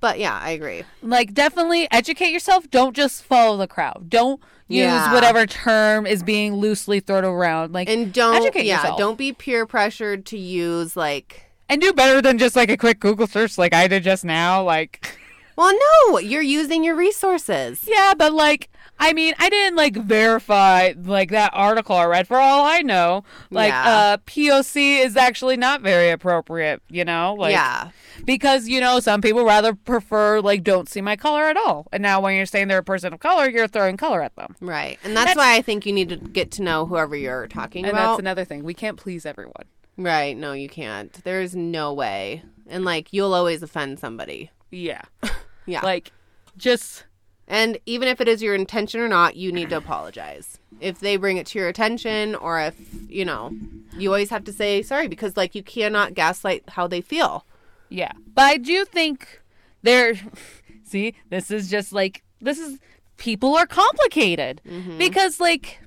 [0.00, 0.84] But yeah, I agree.
[1.02, 2.70] like definitely educate yourself.
[2.70, 4.06] Don't just follow the crowd.
[4.08, 5.12] Don't use Yeah.
[5.12, 7.72] whatever term is being loosely thrown around.
[7.72, 8.98] Like And don't educate yeah, yourself.
[8.98, 13.00] don't be peer pressured to use like and do better than just like a quick
[13.00, 14.62] Google search like I did just now.
[14.62, 15.18] Like
[15.56, 15.72] well,
[16.10, 17.82] no, you're using your resources.
[17.88, 18.68] Yeah, but like
[18.98, 22.26] I mean, I didn't like verify like that article I read.
[22.26, 23.88] For all I know, like Yeah.
[23.88, 27.34] uh POC is actually not very appropriate, you know?
[27.38, 27.90] Like yeah.
[28.24, 31.86] because you know, some people rather prefer like don't see my color at all.
[31.92, 34.56] And now when you're saying they're a person of color, you're throwing color at them.
[34.60, 34.98] Right.
[35.04, 37.92] And that's, why I think you need to get to know whoever you're talking And
[37.92, 38.00] about.
[38.02, 38.64] And that's another thing.
[38.64, 39.64] We can't please everyone.
[39.98, 40.36] right.
[40.36, 41.12] No, you can't.
[41.24, 42.42] There's no way.
[42.66, 44.50] And like you'll always offend somebody.
[44.70, 45.02] Yeah.
[45.68, 45.80] Yeah.
[45.80, 46.12] Like
[46.56, 47.05] just
[47.48, 50.58] and even if it is your intention or not, you need to apologize.
[50.80, 52.74] If they bring it to your attention or if,
[53.08, 53.52] you know,
[53.96, 57.46] you always have to say sorry because like you cannot gaslight how they feel.
[57.88, 58.12] Yeah.
[58.34, 59.42] But I do think
[59.82, 60.14] there
[60.84, 62.78] see, this is just like this is
[63.16, 64.98] people are complicated mm-hmm.
[64.98, 65.80] because like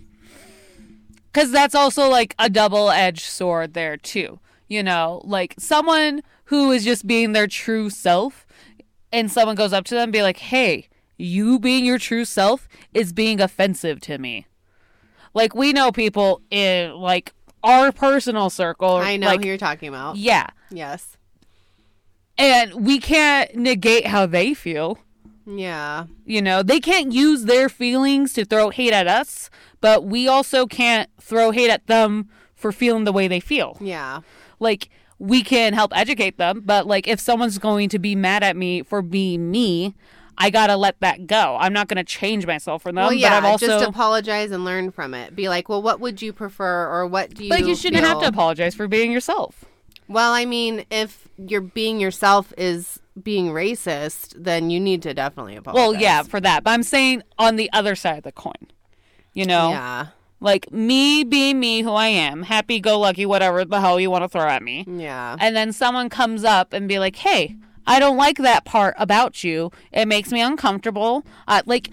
[1.34, 4.40] cuz that's also like a double-edged sword there too.
[4.70, 8.48] You know, like someone who is just being their true self
[9.12, 10.88] and someone goes up to them and be like, "Hey,
[11.20, 14.48] you being your true self is being offensive to me."
[15.36, 19.90] Like we know people in like our personal circle I know like who you're talking
[19.90, 20.16] about.
[20.16, 21.18] yeah Yes.
[22.38, 24.98] and we can't negate how they feel.
[25.46, 26.06] Yeah.
[26.26, 29.50] You know, they can't use their feelings to throw hate at us,
[29.82, 33.78] but we also can't throw hate at them for feeling the way they feel.
[33.82, 34.22] Yeah.
[34.60, 38.56] Like, we can help educate them, but like, if someone's going to be mad at
[38.56, 39.96] me for being me,
[40.40, 41.58] I gotta let that go.
[41.60, 43.68] I'm not gonna change myself for them, well, but yeah, I'm also.
[43.68, 45.36] just apologize and learn from it.
[45.36, 47.50] Be like, well, what would you prefer, or what do you?
[47.50, 49.66] but you shouldn't have to apologize for being yourself.
[50.08, 55.56] Well, I mean, if you're being yourself is being racist, then you need to definitely
[55.56, 55.80] apologize.
[55.80, 56.64] Well, yeah, for that.
[56.64, 58.54] But I'm saying on the other side of the coin.
[59.34, 59.70] You know?
[59.70, 60.08] Yeah.
[60.42, 64.24] Like me being me, who I am, happy go lucky, whatever the hell you want
[64.24, 64.86] to throw at me.
[64.88, 65.36] Yeah.
[65.38, 67.58] And then someone comes up and be like, hey,
[67.90, 69.72] I don't like that part about you.
[69.92, 71.26] It makes me uncomfortable.
[71.48, 71.90] Uh, like,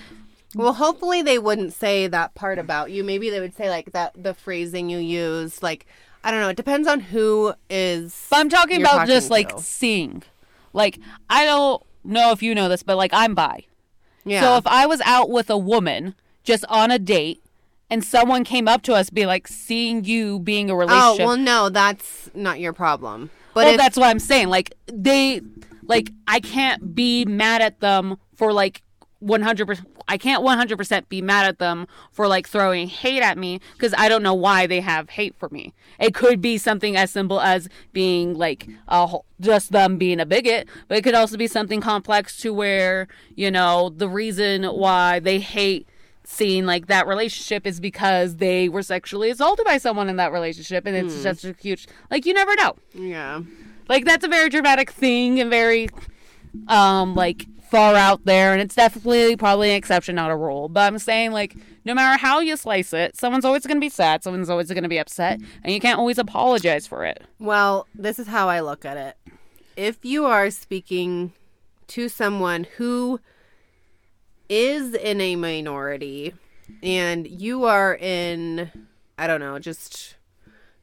[0.54, 3.02] Well, hopefully they wouldn't say that part about you.
[3.02, 5.62] Maybe they would say like that the phrasing you use.
[5.62, 5.86] Like
[6.26, 6.48] I don't know.
[6.48, 8.26] It depends on who is.
[8.30, 10.24] but I'm talking about just talking like seeing.
[10.72, 10.98] Like,
[11.30, 13.64] I don't know if you know this, but like, I'm bi.
[14.24, 14.40] Yeah.
[14.40, 17.44] So if I was out with a woman just on a date
[17.88, 21.24] and someone came up to us, be like, seeing you being a relationship.
[21.24, 23.30] oh well, no, that's not your problem.
[23.54, 24.48] But well, if, that's what I'm saying.
[24.48, 25.42] Like they,
[25.88, 28.82] like I can't be mad at them for like
[29.20, 29.66] 100.
[29.66, 33.60] percent I can't 100 percent be mad at them for like throwing hate at me
[33.72, 35.72] because I don't know why they have hate for me.
[35.98, 40.26] It could be something as simple as being like a, whole- just them being a
[40.26, 45.18] bigot, but it could also be something complex to where you know the reason why
[45.18, 45.88] they hate
[46.26, 50.84] seeing like that relationship is because they were sexually assaulted by someone in that relationship
[50.84, 51.20] and it's hmm.
[51.20, 53.40] such a huge like you never know yeah.
[53.88, 55.88] Like that's a very dramatic thing and very
[56.68, 60.80] um like far out there and it's definitely probably an exception not a rule but
[60.86, 64.22] i'm saying like no matter how you slice it someone's always going to be sad
[64.22, 68.18] someone's always going to be upset and you can't always apologize for it Well, this
[68.18, 69.16] is how I look at it.
[69.76, 71.32] If you are speaking
[71.88, 73.20] to someone who
[74.48, 76.34] is in a minority
[76.82, 78.70] and you are in,
[79.18, 80.16] I don't know, just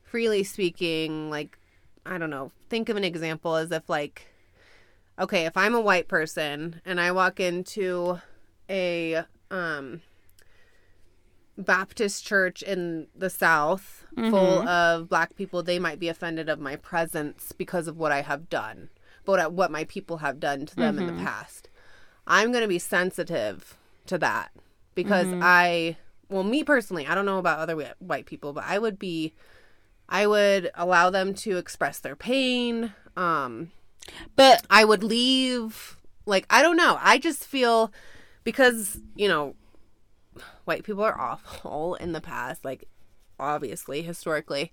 [0.04, 1.58] freely speaking, like,
[2.06, 4.28] I don't know, think of an example as if, like,
[5.18, 8.20] okay, if I'm a white person and I walk into
[8.70, 10.02] a, um,
[11.56, 16.76] Baptist church in the South full of black people, they might be offended of my
[16.76, 18.90] presence because of what I have done,
[19.24, 21.70] but what my people have done to them in the past.
[22.26, 23.78] I'm going to be sensitive
[24.08, 24.52] to that
[24.96, 25.42] because Mm-hmm.
[25.44, 25.98] I,
[26.28, 29.34] well, me personally, I don't know about other white people, but I would be,
[30.10, 32.94] I would allow them to express their pain.
[33.16, 33.72] Um,
[34.36, 35.98] But I would leave.
[36.26, 36.98] Like, I don't know.
[37.02, 37.92] I just feel
[38.44, 39.56] because, you know,
[40.66, 42.86] white people are awful in the past, like,
[43.40, 44.72] obviously, historically.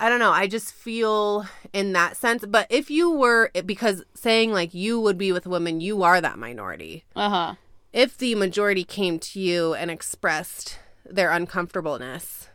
[0.00, 0.30] I don't know.
[0.30, 2.44] I just feel in that sense.
[2.46, 6.20] But if you were, because saying like you would be with a woman, you are
[6.20, 7.04] that minority.
[7.16, 7.54] uh huh.
[7.92, 12.48] If the majority came to you and expressed their uncomfortableness,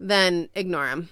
[0.00, 1.08] then ignore them.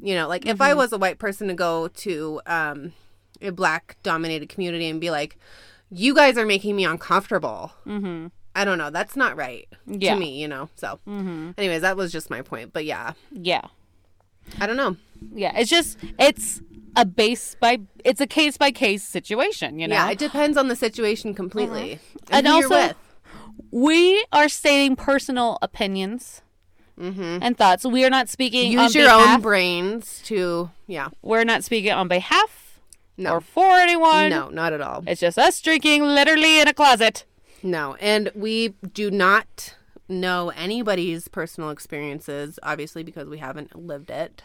[0.00, 2.92] You know, like if I was a white person to go to um,
[3.40, 5.38] a black dominated community and be like,
[5.90, 7.72] you guys are making me uncomfortable.
[7.86, 8.28] Mm-hmm.
[8.56, 8.90] I don't know.
[8.90, 10.14] That's not right Yeah.
[10.14, 10.68] to me, you know?
[10.74, 11.50] So, Mm-hmm.
[11.56, 12.72] anyways, that was just my point.
[12.72, 13.62] But yeah, Yeah.
[14.60, 14.96] I don't know.
[15.34, 15.56] Yeah.
[15.56, 16.60] It's just it's
[16.96, 19.78] a base by it's a case by case situation.
[19.78, 19.94] You know.
[19.94, 22.00] Yeah, it depends on the situation completely.
[22.30, 22.94] And who you're also-
[23.70, 26.42] we are stating personal opinions
[26.98, 27.38] Mm-hmm.
[27.42, 27.84] and thoughts.
[27.84, 28.66] We are not speaking.
[28.78, 31.08] on use your behalf, own brains to, yeah.
[31.22, 32.80] We're not speaking on behalf
[33.16, 33.34] No.
[33.34, 34.28] or for anyone.
[34.30, 35.02] No, not at all.
[35.06, 37.24] It's just us drinking literally in a closet.
[37.62, 39.76] No, and we do not
[40.08, 44.42] know anybody's personal experiences, obviously, because we haven't lived it.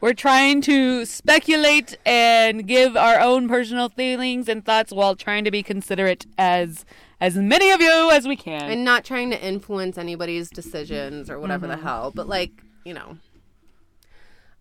[0.00, 5.50] We're trying to speculate and give our own personal feelings and thoughts while trying to
[5.50, 6.86] be considerate as
[7.20, 8.70] as many of you as we can.
[8.70, 13.18] And not trying to influence anybody's decisions or whatever the hell, but like, you know,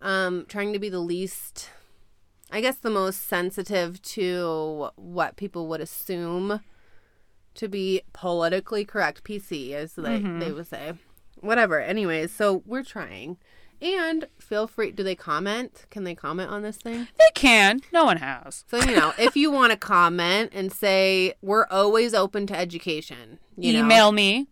[0.01, 1.69] um, trying to be the least,
[2.51, 6.59] I guess, the most sensitive to what people would assume
[7.55, 10.93] to be politically correct, PC, as they, they would say.
[11.39, 11.79] Whatever.
[11.79, 13.37] Anyways, so we're trying.
[13.81, 14.91] And feel free.
[14.91, 15.85] Do they comment?
[15.89, 17.07] Can they comment on this thing?
[17.17, 17.79] they can.
[17.93, 18.65] No one has.
[18.67, 23.39] So you know, if you want to comment and say we're always open to education,
[23.57, 23.79] you know?
[23.79, 24.47] Email me.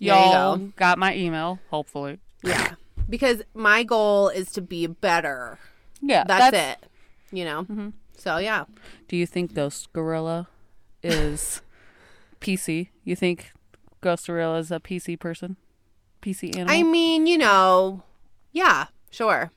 [0.00, 0.72] There Y'all go.
[0.76, 2.18] got my email, hopefully.
[2.42, 2.74] yeah,
[3.08, 5.58] because my goal is to be better.
[6.00, 6.88] Yeah, That's, it.
[7.32, 7.62] You know.
[7.62, 7.88] Mm-hmm.
[8.16, 8.64] So yeah,
[9.08, 10.48] Do you think Ghost Gorilla
[11.02, 11.60] is
[12.40, 12.88] PC?
[13.04, 13.52] You think
[14.00, 15.56] Ghost Gorilla is a PC person?
[16.22, 16.74] PC animal?
[16.74, 18.02] I mean, you know,
[18.54, 19.50] yeah, sure.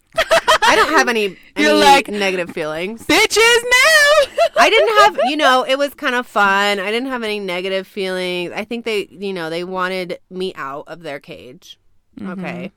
[0.69, 1.25] I don't have any,
[1.55, 3.05] any You're like- negative feelings.
[3.05, 4.33] Bitches now!
[4.59, 6.79] I didn't have, you know, it was kind of fun.
[6.79, 8.51] I didn't have any negative feelings.
[8.53, 11.79] I think they, you know, they wanted me out of their cage.
[12.19, 12.31] Mm-hmm.
[12.43, 12.71] Okay.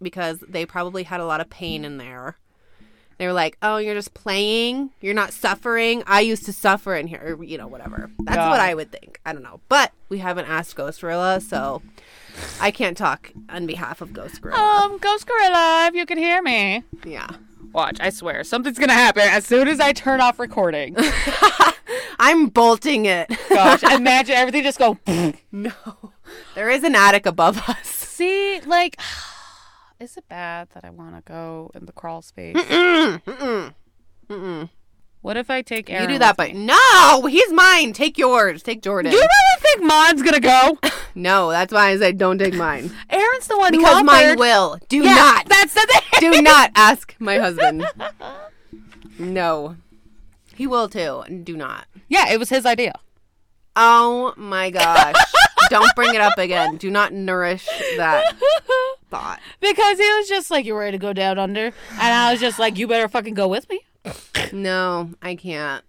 [0.00, 2.36] Because they probably had a lot of pain in there.
[3.18, 4.90] They were like, oh, you're just playing.
[5.00, 6.02] You're not suffering.
[6.06, 8.10] I used to suffer in here, or, you know, whatever.
[8.24, 8.60] That's Got what.
[8.60, 9.20] I would think.
[9.24, 9.60] I don't know.
[9.70, 11.80] But we haven't asked Ghost Gorilla, so
[12.60, 14.58] I can't talk on behalf of Ghost Gorilla.
[14.84, 16.82] um, Ghost Gorilla, if you can hear me.
[17.04, 17.28] yeah.
[17.72, 20.96] Watch, I swear, something's gonna happen as soon as I turn off recording.
[22.18, 23.30] I'm bolting it.
[23.50, 24.96] Gosh, imagine everything just go.
[25.52, 25.72] no.
[26.54, 27.86] There is an attic above us.
[27.86, 28.98] See, like,
[30.00, 32.56] is it bad that I want to go in the crawl space?
[32.56, 33.74] Mm-mm, mm-mm,
[34.30, 34.70] mm-mm.
[35.26, 36.04] What if I take Aaron?
[36.04, 37.92] You do that, but no, he's mine.
[37.92, 38.62] Take yours.
[38.62, 39.10] Take Jordan.
[39.10, 40.78] Do you really think Mon's gonna go?
[41.16, 44.78] no, that's why I said don't take mine Aaron's the one because who mine will.
[44.88, 45.48] Do Yeah, not.
[45.48, 46.30] That's the thing.
[46.30, 47.84] do not ask my husband.
[49.18, 49.74] No,
[50.54, 51.24] he will too.
[51.42, 51.88] Do not.
[52.06, 52.92] Yeah, it was his idea.
[53.74, 55.16] Oh my gosh!
[55.70, 56.76] don't bring it up again.
[56.76, 57.66] Do not nourish
[57.96, 58.32] that
[59.10, 59.40] thought.
[59.58, 62.60] Because he was just like, you're ready to go down under?" And I was just
[62.60, 63.80] like, "You better fucking go with me."
[64.52, 65.84] No, I can't.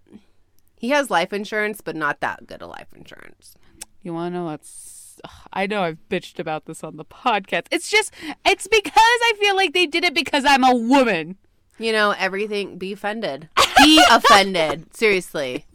[0.76, 3.56] He has life insurance, but not that good of life insurance.
[4.02, 5.20] You want to know what's?
[5.52, 7.66] I know I've bitched about this on the podcast.
[7.72, 8.12] It's just,
[8.46, 11.36] it's because I feel like they did it because I'm a woman.
[11.78, 12.78] You know, everything.
[12.78, 13.48] Be offended.
[13.78, 14.94] Be offended.
[14.94, 15.66] Seriously.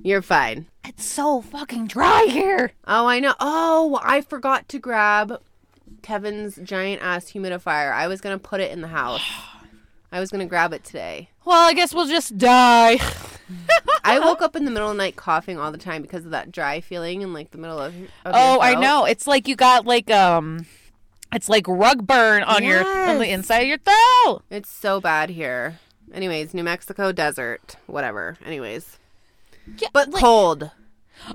[0.00, 0.66] You're fine.
[0.84, 2.72] It's so fucking dry here.
[2.86, 3.34] Oh, I know.
[3.40, 5.40] Oh, I forgot to grab
[6.02, 7.92] Kevin's giant ass humidifier.
[7.92, 9.22] I was going to put it in the house.
[10.12, 11.30] I was going to grab it today.
[11.44, 12.98] Well, I guess we'll just die.
[14.04, 16.30] I woke up in the middle of the night coughing all the time because of
[16.32, 17.94] that dry feeling in like the middle of,
[18.24, 19.04] of Oh, I know.
[19.06, 20.66] It's like you got like um,
[21.32, 24.42] it's like rug burn on your on the inside of your throat.
[24.50, 25.78] It's so bad here.
[26.12, 28.36] Anyways, New Mexico desert, whatever.
[28.44, 28.98] Anyways,
[29.78, 30.70] Yeah, but like- cold.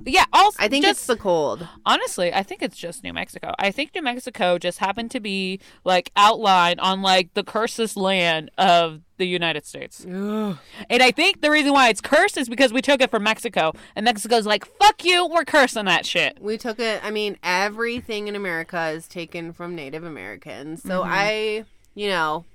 [0.06, 0.26] Yeah.
[0.34, 1.68] Also, I think just, it's the cold.
[1.86, 3.54] honestly, I think it's just New Mexico.
[3.60, 8.52] I think New Mexico just happened to be like outlined on like the cursed land
[8.58, 10.04] of the United States.
[10.06, 10.58] And
[10.92, 14.04] I think the reason why it's cursed is because we took it from Mexico, and
[14.04, 17.04] Mexico's like, "Fuck you, we're cursing that shit." We took it.
[17.04, 20.84] I mean, everything in America is taken from Native Americans.
[20.84, 21.12] So Mm-hmm.
[21.14, 21.66] I,
[21.96, 22.46] you know,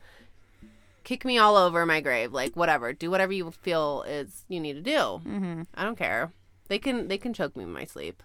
[1.04, 2.32] kick me all over my grave.
[2.32, 2.92] Like whatever.
[2.92, 4.90] Do whatever you feel is you need to do.
[4.98, 5.62] Mm-hmm.
[5.74, 6.30] I don't care.
[6.72, 8.22] They can they can choke me in my sleep.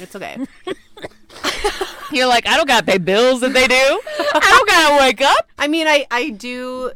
[0.00, 0.38] It's okay.
[2.10, 3.74] You're like, I don't gotta pay bills that they do.
[3.76, 5.50] I don't gotta wake up.
[5.58, 6.92] I mean, I I do.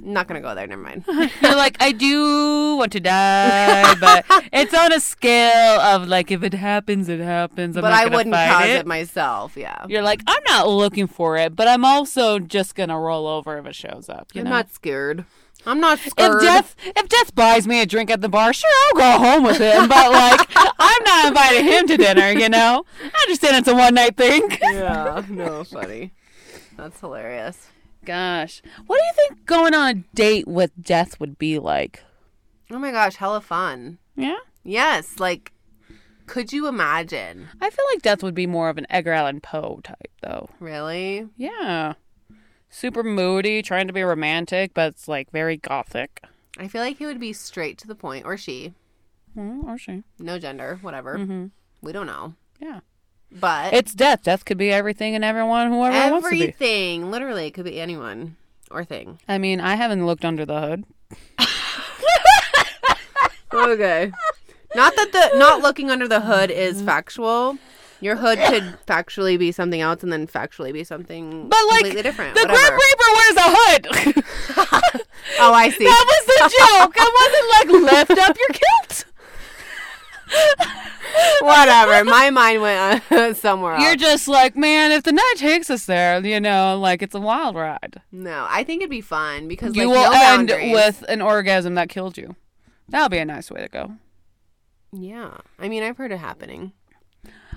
[0.00, 0.66] Not gonna go there.
[0.66, 1.04] Never mind.
[1.42, 6.42] You're like, I do want to die, but it's on a scale of like, if
[6.42, 7.76] it happens, it happens.
[7.76, 8.76] I'm but not I wouldn't fight cause it.
[8.76, 8.86] it.
[8.86, 9.58] myself.
[9.58, 9.84] Yeah.
[9.90, 13.66] You're like, I'm not looking for it, but I'm also just gonna roll over if
[13.66, 14.28] it shows up.
[14.32, 14.52] You I'm know?
[14.52, 15.26] not scared.
[15.68, 16.42] I'm not if scared.
[16.42, 19.88] If death buys me a drink at the bar, sure I'll go home with him.
[19.88, 20.48] But like,
[20.78, 22.30] I'm not inviting him to dinner.
[22.32, 24.48] You know, I understand it's a one night thing.
[24.62, 25.22] yeah.
[25.28, 26.12] No, funny.
[26.76, 27.68] That's hilarious.
[28.04, 32.02] Gosh, what do you think going on a date with Death would be like?
[32.70, 33.98] Oh my gosh, hella fun.
[34.16, 35.52] Yeah, Yes, like,
[36.26, 37.48] could you imagine?
[37.60, 40.48] I feel like Death would be more of an Edgar Allan Poe type, though.
[40.60, 41.26] Really?
[41.36, 41.94] Yeah,
[42.70, 46.22] super moody, trying to be romantic, but it's like very gothic.
[46.58, 48.74] I feel like he would be straight to the point, or she.
[49.34, 50.02] Hmm, or she?
[50.18, 51.18] No gender, whatever.
[51.18, 51.46] Mm-hmm.
[51.82, 52.34] We don't know.
[52.60, 52.80] Yeah,
[53.30, 54.24] But it's Death.
[54.24, 56.42] Death could be everything and everyone, whoever it wants to be.
[56.42, 58.36] everything, literally, it could be anyone
[58.70, 59.20] or thing.
[59.28, 60.84] I mean, I haven't looked under the hood.
[63.52, 64.12] Okay.
[64.74, 67.56] not that the not looking under the hood is factual.
[68.00, 72.02] Your hood could factually be something else, and then factually be something But like completely
[72.02, 72.34] different.
[72.36, 72.46] the.
[72.46, 75.04] Grim Reaper wears a hood.
[75.40, 75.84] Oh, I see.
[75.84, 76.94] that was the joke.
[76.96, 79.04] It wasn't like lift up your kilt.
[81.40, 82.04] Whatever.
[82.04, 83.82] My mind went uh, somewhere else.
[83.82, 87.20] You're just like, man, if the night takes us there, you know, like it's a
[87.20, 88.00] wild ride.
[88.12, 90.72] no, I think it'd be fun because you like, will no end boundaries.
[90.72, 92.36] with an orgasm that killed you.
[92.88, 93.92] That'll be a nice way to go.
[94.92, 96.72] Yeah, I mean, I've heard it happening.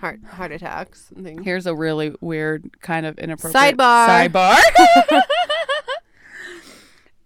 [0.01, 1.43] Heart heart attacks and things.
[1.45, 4.29] Here's a really weird, kind of inappropriate Sidebar.
[4.29, 5.21] Sidebar.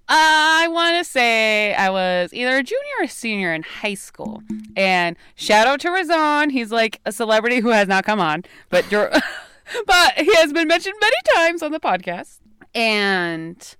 [0.07, 4.43] I want to say I was either a junior or a senior in high school,
[4.75, 6.51] and shout out to Razan.
[6.51, 9.09] He's like a celebrity who has not come on, but you're,
[9.87, 12.39] but he has been mentioned many times on the podcast.
[12.75, 13.75] And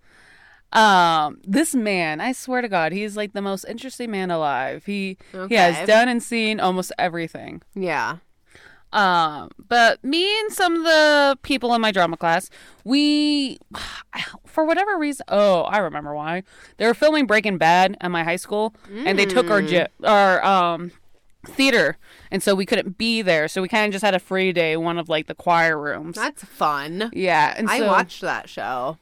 [0.74, 4.86] um, this man, I swear to God, he's like the most interesting man alive.
[4.86, 5.18] He
[5.50, 7.62] he has done and seen almost everything.
[7.76, 8.18] Yeah.
[8.96, 12.50] Um, but me and some of the people in my drama class,
[12.86, 13.58] we,
[14.46, 16.44] for whatever reason, oh, I remember why.
[16.78, 18.74] They were filming Breaking Bad at my high school,
[19.06, 20.92] and they took our gy- our um
[21.46, 21.98] theater,
[22.32, 23.48] and so we couldn't be there.
[23.48, 25.78] So we kind of just had a free day, in one of like the choir
[25.80, 26.16] rooms.
[26.16, 27.12] That's fun.
[27.14, 28.98] yeah, and I so- watched that show.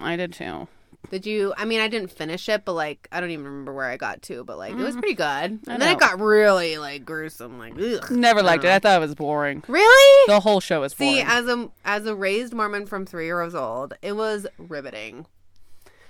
[0.00, 0.68] I did too.
[1.08, 1.52] Did you?
[1.56, 4.22] I mean, I didn't finish it, but like, I don't even remember where I got
[4.22, 4.44] to.
[4.44, 5.00] But like, it was mm.
[5.00, 5.58] pretty good.
[5.66, 5.80] And.
[5.82, 7.58] Then it got really like gruesome.
[7.58, 8.10] Like, ugh.
[8.10, 8.68] Never liked it.
[8.68, 8.80] I uh-huh.
[8.80, 9.64] thought it was boring.
[9.66, 10.26] Really?
[10.32, 11.14] The whole show was boring.
[11.14, 15.26] See, as a as a raised Mormon from three years old, it was riveting.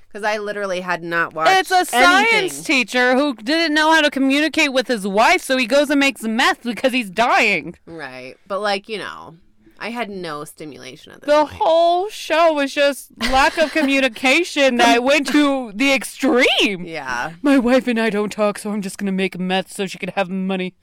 [0.09, 1.61] Because I literally had not watched.
[1.61, 2.65] It's a science anything.
[2.65, 6.25] teacher who didn't know how to communicate with his wife, so he goes and makes
[6.25, 7.77] meth because he's dying.
[7.87, 8.35] right?
[8.49, 9.37] But like you know,
[9.83, 11.55] I had no stimulation at this The point.
[11.55, 16.85] whole show was just lack of communication that went to the extreme.
[16.85, 19.97] yeah, My wife and I don't talk, so I'm just gonna make meth so she
[19.99, 20.75] can have money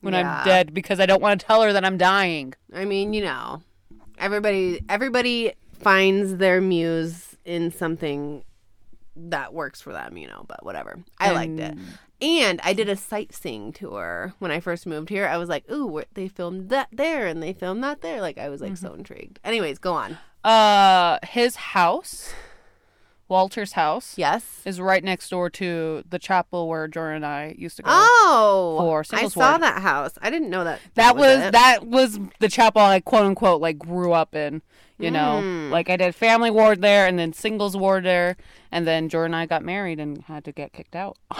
[0.00, 0.38] when Yeah.
[0.40, 2.54] I'm dead because I don't want to tell her that I'm dying.
[2.74, 3.62] I mean, you know,
[4.18, 8.42] everybody everybody finds their muse in something
[9.16, 10.44] that works for them, you know.
[10.48, 11.74] But whatever, I liked it.
[12.20, 15.26] And I did a sightseeing tour when I first moved here.
[15.26, 18.48] I was like, "Ooh, they filmed that there, and they filmed that there." Like, I
[18.48, 19.38] was like so intrigued.
[19.44, 20.16] Anyways, go on.
[20.42, 22.32] Uh, his house,
[23.28, 24.62] Walter's house, Yes.
[24.64, 27.90] is right next door to the chapel where Jordan and I used to go.
[27.92, 29.62] Oh, For I saw ward.
[29.62, 30.12] that house.
[30.22, 30.80] I didn't know that.
[30.94, 31.52] that was it.
[31.52, 34.62] that was the chapel I quote unquote like grew up in.
[34.98, 35.70] You know, Mm.
[35.70, 38.38] like I did family ward there, and then singles ward there,
[38.72, 41.18] and then Jordan and I got married and had to get kicked out.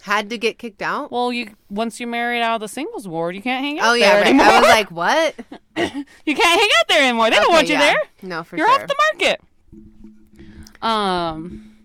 [0.00, 1.10] had to get kicked out.
[1.12, 3.90] Well, you once you married out of the singles ward, you can't hang out Oh
[3.92, 4.26] there yeah, right.
[4.26, 4.46] anymore.
[4.46, 5.34] I was like, "What?"
[6.24, 7.30] you can't hang out there anymore.
[7.30, 7.92] They don't want you yeah.
[7.92, 8.02] there.
[8.22, 8.66] No, for sure.
[8.66, 8.82] You're sure.
[8.82, 9.40] off the market.
[10.82, 11.76] Um,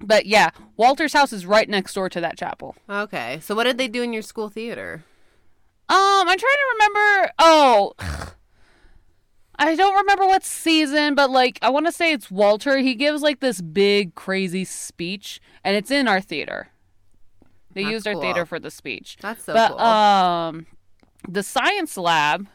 [0.00, 2.76] but yeah, Walter's house is right next door to that chapel.
[2.88, 5.04] okay, so what did they do in your school theater?
[5.88, 7.32] Um, I'm trying to remember.
[7.38, 7.92] Oh,
[9.58, 12.78] I don't remember what season, but like I want to say it's Walter.
[12.78, 16.68] He gives like this big crazy speech, and it's in our theater.
[17.74, 18.22] They That's used our cool.
[18.22, 19.16] theater for the speech.
[19.20, 19.80] That's so but cool.
[19.80, 20.66] um,
[21.28, 22.46] the science lab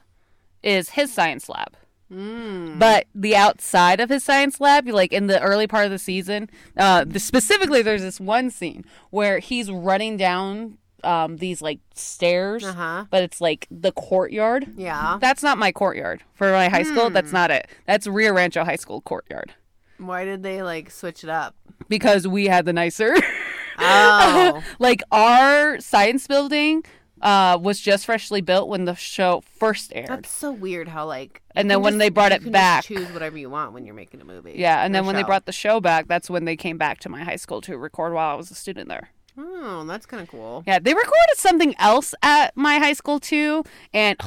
[0.64, 1.76] is his science lab.
[2.12, 2.80] Mm.
[2.80, 6.50] But the outside of his science lab, like in the early part of the season,
[6.78, 12.64] uh, the, specifically, there's this one scene where he's running down um, these like stairs,
[12.64, 13.06] Uh huh.
[13.12, 14.68] but it's like the courtyard.
[14.78, 15.18] Yeah.
[15.20, 17.10] That's not my courtyard for my high school.
[17.10, 17.68] That's not it.
[17.86, 19.54] That's Rio Rancho High School courtyard
[19.98, 21.56] Why did they like switch it up?
[21.90, 23.14] because we had the nicer.
[23.78, 24.64] Oh.
[24.80, 26.84] like our science building
[27.22, 30.08] uh, was just freshly built when the show first aired.
[30.10, 31.42] That's so weird how like.
[31.56, 33.96] And then when just- they brought you it back- choose whatever you want when you're
[33.96, 34.54] making a movie.
[34.56, 37.10] yeah, and then when they brought the show back, that's when they came back to
[37.10, 39.10] my high school to record while I was a student there.
[39.40, 40.64] Oh, that's kind of cool.
[40.68, 43.64] Yeah, they recorded something else at my high school too,
[43.94, 44.20] and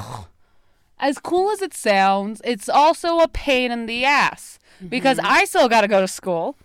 [0.98, 5.26] as cool as it sounds, it's also a pain in the ass because Mm-hmm.
[5.32, 6.56] I still got to go to school.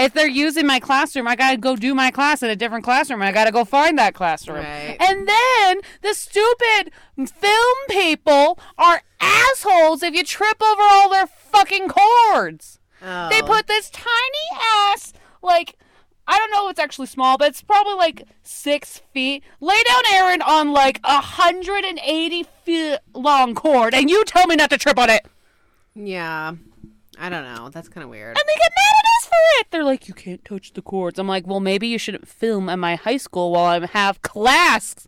[0.00, 2.84] If they're using my classroom, I got to go do my class in a different
[2.84, 3.22] classroom.
[3.22, 4.64] I got to go find that classroom.
[4.64, 4.96] Right.
[4.98, 11.88] And then the stupid film people are assholes if you trip over all their fucking
[11.88, 12.78] cords.
[13.02, 13.28] Oh.
[13.28, 14.10] They put this tiny
[14.92, 15.76] ass, like,
[16.26, 19.42] I don't know if it's actually small, but it's probably like six feet.
[19.60, 24.70] Lay down Aaron on like a 180 feet long cord, and you tell me not
[24.70, 25.26] to trip on it.
[25.94, 26.54] Yeah.
[27.20, 27.68] I don't know.
[27.68, 28.28] That's kind of weird.
[28.28, 29.66] And they get mad at us for it.
[29.70, 31.18] They're like, you can't touch the cords.
[31.18, 35.06] I'm like, well, maybe you shouldn't film at my high school while I have class.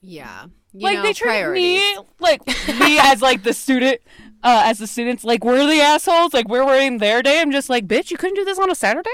[0.00, 0.46] Yeah.
[0.72, 1.80] You like know, they treat priorities.
[1.80, 4.00] me like me as like the student,
[4.42, 6.32] uh, as the students, like we're the assholes.
[6.32, 7.40] Like we're wearing their day.
[7.40, 9.10] I'm just like, bitch, you couldn't do this on a Saturday.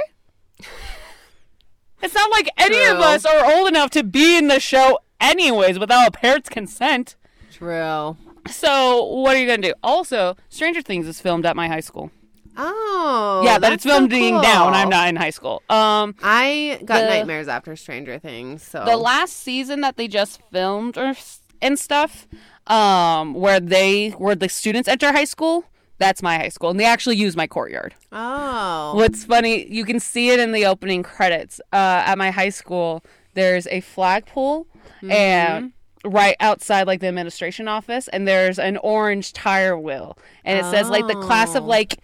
[2.03, 5.79] It's not like any of us are old enough to be in the show anyways
[5.79, 7.17] without a parent's consent.
[7.51, 8.17] True.
[8.47, 9.75] So what are you gonna do?
[9.83, 12.11] Also, Stranger Things is filmed at my high school.
[12.59, 13.43] Oh.
[13.45, 14.73] yeah, but it's filmed so being down.
[14.73, 15.63] I'm not in high school.
[15.69, 18.63] Um, I got The- nightmares after Stranger Things.
[18.63, 21.15] So the last season that they just filmed or
[21.61, 22.27] and stuff,
[22.67, 25.65] um, where they where the students enter high school.
[25.99, 27.95] That's my high school, and they actually use my courtyard.
[28.13, 28.95] Oh.
[28.97, 31.59] What's funny, you can see it in the opening credits.
[31.73, 34.67] Uh, at my high school, there's a flagpole,
[35.09, 35.73] and
[36.07, 40.89] right outside like the administration office, and there's an orange tire wheel, and it says
[40.89, 41.67] like the class of Oh.
[41.67, 41.99] like,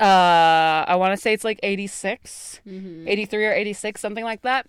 [0.00, 4.66] uh, I want to say it's like 86, 83 or 86, something like that.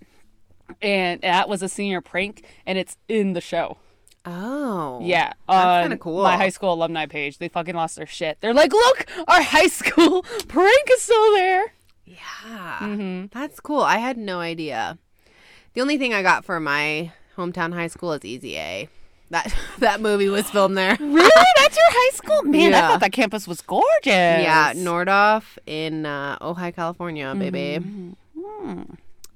[0.81, 3.77] And that was a senior prank, and it's in the show.
[4.25, 4.99] Oh.
[5.01, 6.23] Yeah, That's kinda cool.
[6.23, 8.37] My high school alumni page, they fucking lost their shit.
[8.39, 11.73] They're like, "Look, our high school prank is still there."
[12.05, 12.77] Yeah.
[12.81, 13.25] Mm-hmm.
[13.31, 13.81] That's cool.
[13.81, 14.97] I had no idea.
[15.73, 18.89] The only thing I got for my hometown high school is Easy A.
[19.29, 20.97] That that movie was filmed there.
[20.99, 21.29] Really?
[21.57, 22.43] That's your high school?
[22.43, 22.87] Man, I Yeah.
[22.89, 23.87] thought that campus was gorgeous.
[24.05, 27.79] Yeah, Nordhoff in uh, Ojai, California, baby.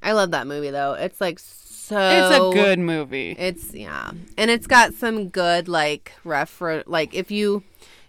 [0.01, 0.93] I love that movie though.
[0.93, 1.97] It's like so.
[1.97, 3.35] it's a good movie.
[3.37, 7.63] It's yeah, and it's got some good like refer like if you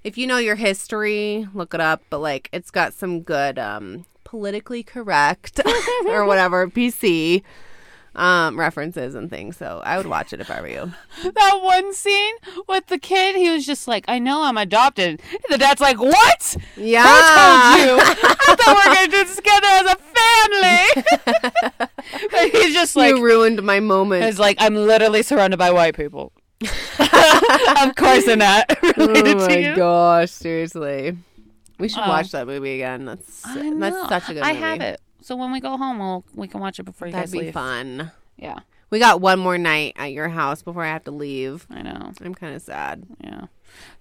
[0.05, 2.03] if you know your history, look it up.
[2.11, 5.61] But like it's got some good um politically correct
[6.07, 7.43] or whatever PC
[8.17, 9.57] um references and things.
[9.57, 10.93] So I would watch it if I were you.
[11.23, 12.35] that one scene
[12.67, 16.01] with the kid, he was just like, "I know I'm adopted." And the dad's like,
[16.01, 16.57] "What?
[16.77, 17.99] Yeah, Who told you?
[18.49, 20.87] I thought we were gonna do this together as a family."
[22.31, 24.25] but he's just like, you ruined my moment.
[24.25, 26.33] It's like I'm literally surrounded by white people.
[26.62, 28.64] of course, they're not
[28.97, 29.77] related oh to my you.
[29.77, 31.17] gosh, seriously.
[31.79, 32.09] We should Oh.
[32.09, 33.05] watch that movie again.
[33.05, 34.64] That's that's such a good I movie.
[34.64, 35.01] have it.
[35.27, 37.51] So when we go home, we'll, we can watch it before you That'd guys be
[37.51, 38.12] fun.
[38.37, 38.61] Yeah,
[38.91, 41.66] We got one more night at your house before I have to leave.
[41.68, 42.12] I know.
[42.22, 43.03] I'm kind of sad.
[43.20, 43.47] Yeah,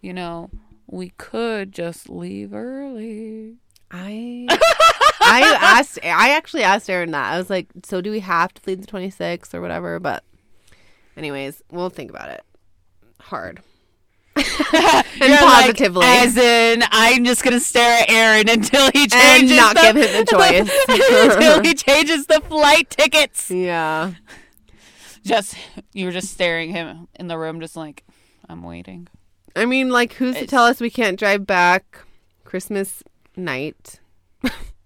[0.01, 0.51] you know,
[0.86, 3.55] we could just leave early.
[3.89, 4.45] I
[5.19, 7.34] I asked I actually asked Aaron that.
[7.34, 10.23] I was like, "So do we have to leave the 26th or whatever?" But
[11.17, 12.43] anyways, we'll think about it.
[13.19, 13.61] Hard.
[14.36, 19.57] And You're like, as in, I'm just gonna stare at Aaron until he and changes
[19.57, 21.31] not the, give him the choice.
[21.31, 23.49] until he changes the flight tickets.
[23.49, 24.13] yeah.
[25.23, 25.55] Just
[25.93, 28.03] you were just staring him in the room, just like
[28.47, 29.07] I'm waiting.
[29.55, 31.99] I mean, like who's to tell us we can't drive back
[32.43, 33.01] Christmas
[33.36, 33.99] night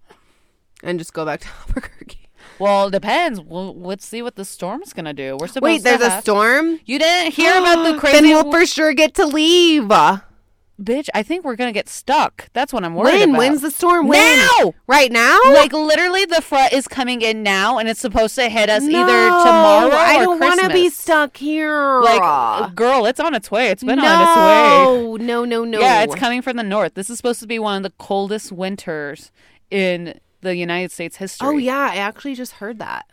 [0.82, 2.28] and just go back to Albuquerque?
[2.60, 3.40] Well, it depends.
[3.40, 5.36] Well, let's see what the storm's gonna do.
[5.40, 6.78] We're supposed to Wait, there's a storm?
[6.84, 8.20] You didn't hear about the crazy.
[8.20, 9.84] then we'll for sure get to leave.
[9.84, 11.08] bitch.
[11.14, 12.48] I think we're gonna get stuck.
[12.52, 13.30] That's what I'm worried When?
[13.30, 13.38] about.
[13.38, 14.08] When's the storm?
[14.08, 14.38] When?
[14.38, 14.74] now?
[14.86, 15.38] Right now?
[15.46, 18.96] Like literally, the front is coming in now, and it's supposed to hit us either
[18.96, 22.00] No, tomorrow I don't want to be stuck here.
[22.02, 23.68] Like, girl, it's on its way.
[23.68, 25.26] It's been no, on its way.
[25.26, 25.80] No, no, no, no.
[25.80, 26.92] Yeah, it's coming from the north.
[26.94, 29.32] This is supposed to be one of the coldest winters
[29.70, 31.48] in the United States history.
[31.48, 33.06] Oh yeah, I actually just heard that.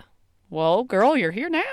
[0.49, 1.63] Well, girl, you're here now.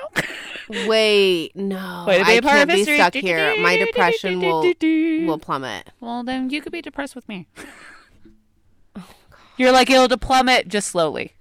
[0.89, 3.57] Wait, no, be I can't be stuck here.
[3.61, 5.91] My depression will will plummet.
[6.01, 7.47] Well, then you could be depressed with me.
[9.57, 11.35] You're like it'll plummet just slowly.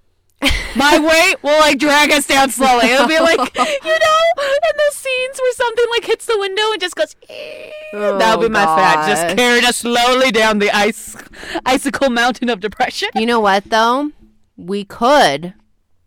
[0.76, 2.86] My weight will like drag us down slowly.
[2.90, 3.64] It'll be like you
[3.98, 7.14] know, in the scenes where something like hits the window and just goes.
[7.28, 11.16] "Eh." That'll be Oh, my fat, just carrying us slowly down the ice,
[11.64, 13.08] icicle mountain of depression.
[13.14, 14.10] You know what though?
[14.56, 15.54] We could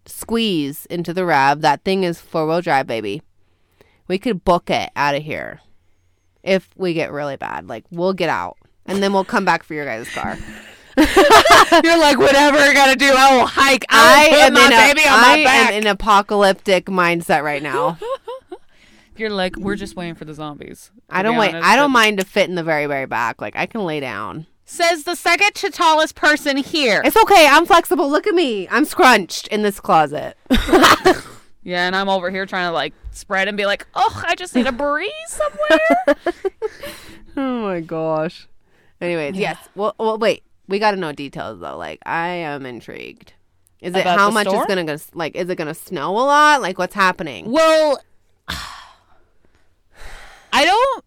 [0.05, 1.61] squeeze into the Rav.
[1.61, 3.21] That thing is four wheel drive, baby.
[4.07, 5.61] We could book it out of here
[6.43, 7.67] if we get really bad.
[7.67, 10.37] Like we'll get out and then we'll come back for your guys' car.
[11.83, 13.85] You're like, whatever I gotta do, I will hike.
[13.89, 15.71] I I will am put in my a, on I my back.
[15.71, 17.97] am in apocalyptic mindset right now.
[19.17, 20.91] You're like, we're just waiting for the zombies.
[21.09, 21.53] I don't wait.
[21.55, 23.41] I don't mind to fit in the very very back.
[23.41, 24.47] Like I can lay down.
[24.65, 27.01] Says the second to tallest person here.
[27.05, 27.47] It's okay.
[27.49, 28.09] I'm flexible.
[28.09, 28.67] Look at me.
[28.69, 30.35] I'm scrunched in this closet.
[31.67, 34.55] Yeah, and I'm over here trying to like spread and be like, oh, I just
[34.55, 36.15] need a breeze somewhere.
[37.35, 38.47] oh my gosh.
[39.01, 39.57] Anyways, yes.
[39.75, 40.43] Well, well, wait.
[40.67, 41.77] We got to know details though.
[41.77, 43.33] Like I am intrigued.
[43.81, 44.97] Is it About how the much is gonna go?
[45.13, 46.61] Like, is it gonna snow a lot?
[46.61, 47.51] Like, what's happening?
[47.51, 48.01] well,
[50.51, 51.05] I don't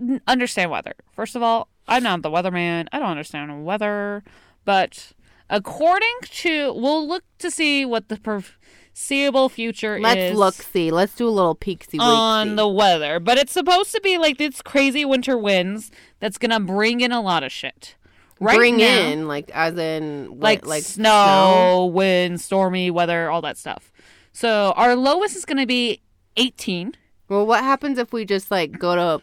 [0.00, 0.94] n- understand weather.
[1.12, 2.86] First of all, I'm not the weatherman.
[2.92, 4.24] I don't understand weather.
[4.64, 5.12] But
[5.50, 10.02] according to, we'll look to see what the foreseeable future is.
[10.02, 10.38] Let's is.
[10.38, 10.54] look.
[10.54, 10.90] See.
[10.90, 14.62] Let's do a little peeksy on the weather, but it's supposed to be like this
[14.62, 17.94] crazy winter winds that's gonna bring in a lot of shit.
[18.38, 23.40] Right Bring now, in like as in what, like, like snow, wind, stormy weather, all
[23.42, 23.90] that stuff.
[24.32, 26.02] So our lowest is gonna be
[26.36, 26.94] 18.
[27.28, 29.22] Well, what happens if we just like go to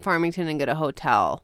[0.00, 1.42] Farmington and get a hotel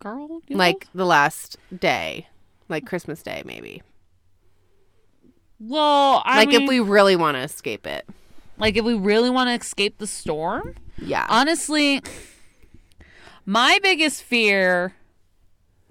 [0.00, 2.26] Girl, like the last day,
[2.68, 3.82] like Christmas Day maybe?
[5.60, 8.08] well, I like mean, if we really want to escape it.
[8.58, 11.26] like if we really want to escape the storm, Yeah.
[11.28, 12.02] honestly,
[13.46, 14.94] my biggest fear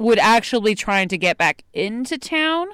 [0.02, 2.68] would actually be trying to get back into town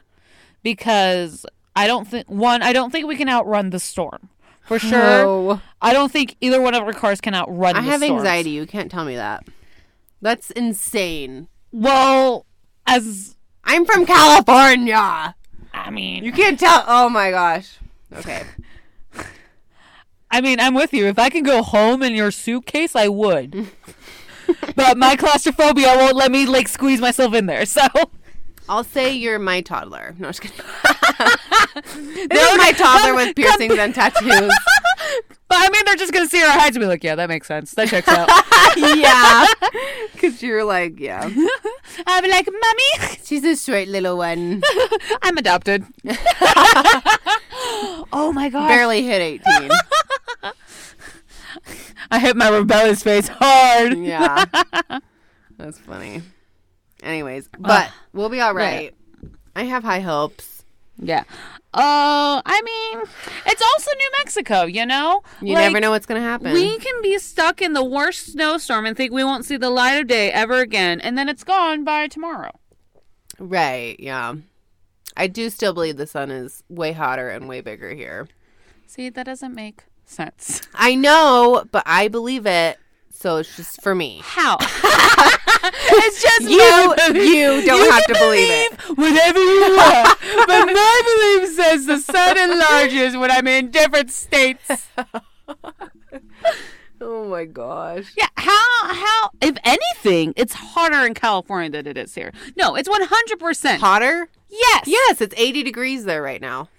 [0.63, 1.45] because
[1.75, 4.29] I don't think one, I don't think we can outrun the storm.
[4.63, 4.91] For sure.
[4.99, 5.61] No.
[5.81, 8.19] I don't think either one of our cars can outrun I have storms.
[8.21, 8.49] anxiety.
[8.49, 9.45] You can't tell me that.
[10.21, 11.47] That's insane.
[11.71, 12.45] Well,
[12.85, 15.35] as I'm from California.
[15.73, 16.83] I mean, You can't tell.
[16.87, 17.77] Oh my gosh.
[18.13, 18.43] Okay.
[20.31, 21.05] I mean, I'm with you.
[21.05, 23.67] If I can go home in your suitcase, I would.
[24.75, 27.65] but my claustrophobia won't let me like squeeze myself in there.
[27.65, 27.81] So
[28.69, 30.15] I'll say you're my toddler.
[30.17, 30.57] No, I'm just kidding.
[32.27, 34.51] this is my toddler with piercings and tattoos.
[35.49, 37.47] But I mean, they're just gonna see our heights and be like, "Yeah, that makes
[37.47, 37.71] sense.
[37.75, 38.27] That checks out."
[38.97, 39.45] yeah.
[40.11, 41.21] Because you're like, yeah.
[42.05, 44.61] I'll be like, "Mommy, She's a short little one.
[45.21, 45.85] I'm adopted."
[48.11, 48.67] oh my god!
[48.67, 49.69] Barely hit 18.
[52.11, 53.97] I hit my rebellious face hard.
[53.97, 54.45] Yeah.
[55.57, 56.21] That's funny.
[57.03, 58.93] Anyways, but we'll be all right.
[59.55, 60.63] I have high hopes.
[60.99, 61.23] Yeah.
[61.73, 63.03] Uh, I mean,
[63.45, 65.21] it's also New Mexico, you know.
[65.41, 66.53] You Like, never know what's going to happen.
[66.53, 69.93] We can be stuck in the worst snowstorm and think we won't see the light
[70.01, 72.51] of day ever again, and then it's gone by tomorrow.
[73.39, 73.95] right.
[73.99, 74.35] Yeah.
[75.15, 78.27] I do still believe the sun is way hotter and way bigger here.
[78.85, 80.61] See, that doesn't make sense.
[80.73, 82.77] I know, but I believe it.
[83.11, 84.21] So it's just for me.
[84.23, 84.57] How?
[84.61, 88.73] it's just You you don't have to believe it.
[88.95, 91.01] Whatever you want, but my
[91.39, 94.89] belief says the sun enlarges when I'm in different states.
[96.99, 98.11] Oh my gosh.
[98.17, 102.33] Yeah, how how if anything, it's hotter in California than it is here.
[102.55, 103.81] No, it's one hundred percent.
[103.81, 104.29] Hotter?
[104.49, 104.85] Yes.
[104.87, 106.69] Yes, it's 80 degrees there right now.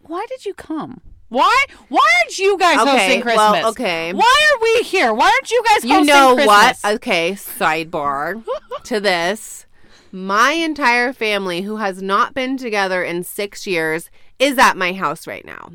[0.00, 1.00] Why did you come?
[1.32, 1.64] Why?
[1.88, 3.36] Why aren't you guys Okay, hosting Christmas?
[3.62, 4.12] well, okay.
[4.12, 5.14] Why are we here?
[5.14, 6.00] Why aren't you guys Christmas?
[6.00, 6.78] You know what?
[6.84, 8.44] Okay, sidebar
[8.84, 9.64] to this.
[10.12, 15.26] My entire family, who has not been together in six years, is at my house
[15.26, 15.72] right now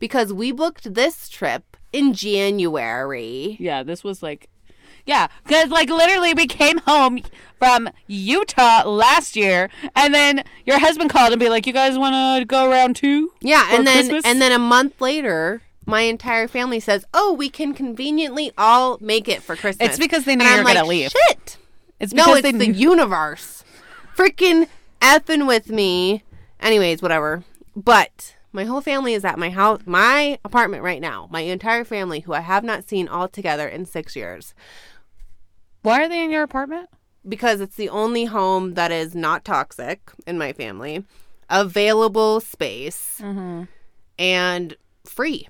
[0.00, 3.56] because we booked this trip in January.
[3.60, 4.48] Yeah, this was like,
[5.08, 7.20] yeah, because like literally we came home
[7.58, 12.14] from Utah last year, and then your husband called and be like, "You guys want
[12.40, 14.26] to go around too?" Yeah, and then Christmas?
[14.26, 19.28] and then a month later, my entire family says, "Oh, we can conveniently all make
[19.28, 21.10] it for Christmas." It's because they know And you I'm gonna like, leave.
[21.10, 21.56] Shit.
[21.98, 23.64] It's No, because it's they the universe.
[24.14, 24.68] Freaking
[25.00, 26.22] effing with me.
[26.60, 27.44] Anyways, whatever.
[27.74, 31.28] But my whole family is at my house, my apartment right now.
[31.30, 34.54] My entire family, who I have not seen all together in six years,
[35.82, 36.88] Why are they in your apartment?
[37.28, 41.04] because it's the only home that is not toxic in my family,
[41.50, 43.64] available space, Mm-hmm.
[44.18, 45.46] and free.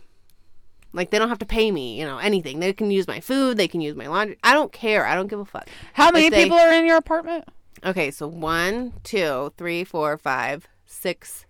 [0.92, 2.58] Like they don't have to pay me, you know, anything.
[2.58, 3.58] They can use my food.
[3.58, 4.38] They can use my laundry.
[4.42, 5.06] I don't care.
[5.06, 5.68] I don't give a fuck.
[5.92, 7.44] How many they- people are in your apartment?
[7.84, 11.46] Okay, so one, two, three, four, five, six,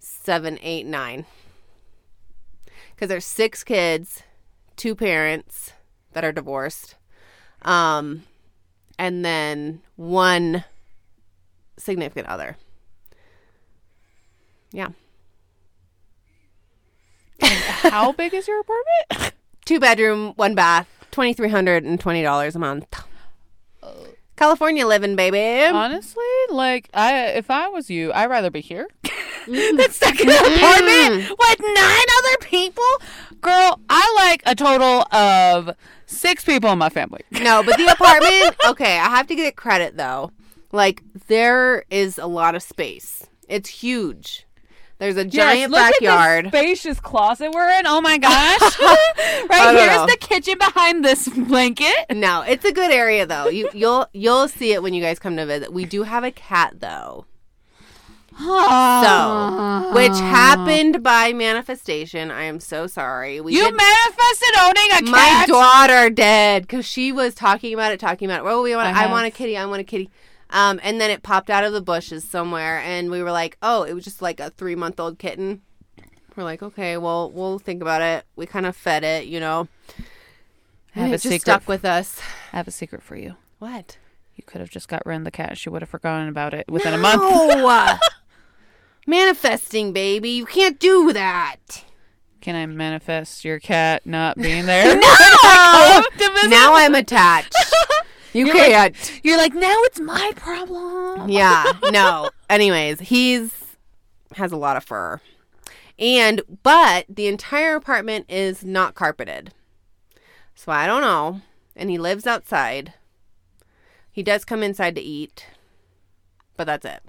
[0.00, 1.24] seven, eight, nine.
[2.94, 4.22] Because there's six kids,
[4.76, 5.72] two parents
[6.12, 6.96] that are divorced,
[7.64, 8.22] um,
[8.98, 10.64] and then one
[11.76, 12.56] significant other.
[14.72, 14.88] Yeah.
[17.40, 19.34] How big is your apartment?
[19.64, 22.86] Two bedroom, one bath, twenty three hundred and twenty dollars a month.
[24.36, 25.64] California living, baby.
[25.64, 28.88] Honestly, like I, if I was you, I'd rather be here
[29.46, 32.84] than stuck in an apartment with nine other people.
[33.40, 35.76] Girl, I like a total of
[36.14, 37.22] six people in my family.
[37.30, 40.30] No, but the apartment, okay, I have to get credit though.
[40.72, 43.26] Like there is a lot of space.
[43.48, 44.46] It's huge.
[44.98, 46.46] There's a giant look backyard.
[46.48, 47.86] Spacious closet we're in.
[47.86, 48.60] Oh my gosh!
[49.50, 50.06] Right here's know.
[50.06, 52.06] the kitchen behind this blanket.
[52.10, 53.48] No, it's a good area though.
[53.48, 55.72] You you'll you'll see it when you guys come to visit.
[55.72, 57.26] We do have a cat though.
[58.38, 62.30] So, which happened by manifestation.
[62.30, 63.40] I am so sorry.
[63.40, 65.04] We You did- manifested owning a cat.
[65.04, 68.44] my daughter did because she was talking about it, talking about it.
[68.44, 68.88] Well, we want.
[68.96, 69.56] I I, want a kitty.
[69.56, 70.10] I want a kitty.
[70.50, 73.82] Um, and then it popped out of the bushes somewhere, and we were like, "Oh,
[73.82, 75.62] it was just like a three month old kitten."
[76.36, 79.68] We're like, "Okay, well, we'll think about it." We kind of fed it, you know.
[80.96, 81.40] I have And a just secret.
[81.42, 82.20] stuck with us.
[82.52, 83.34] I have a secret for you.
[83.58, 83.98] What?
[84.36, 85.56] You could have just got rid of the cat.
[85.58, 87.22] She would have forgotten about it within a month.
[89.06, 90.30] Manifesting, baby.
[90.30, 91.84] You can't do that.
[92.40, 95.00] Can I manifest your cat not being there?
[96.20, 96.48] No.
[96.48, 97.54] now I'm attached.
[98.32, 99.20] You You're can't.
[99.22, 101.28] You're like, now it's my problem.
[101.28, 103.76] yeah no anyways he's
[104.34, 105.20] has a lot of fur
[106.00, 109.54] and but the entire apartment is not carpeted
[110.52, 111.42] so i don't know
[111.76, 112.92] and he lives outside
[114.10, 115.46] he does come inside to eat
[116.56, 117.04] but that's it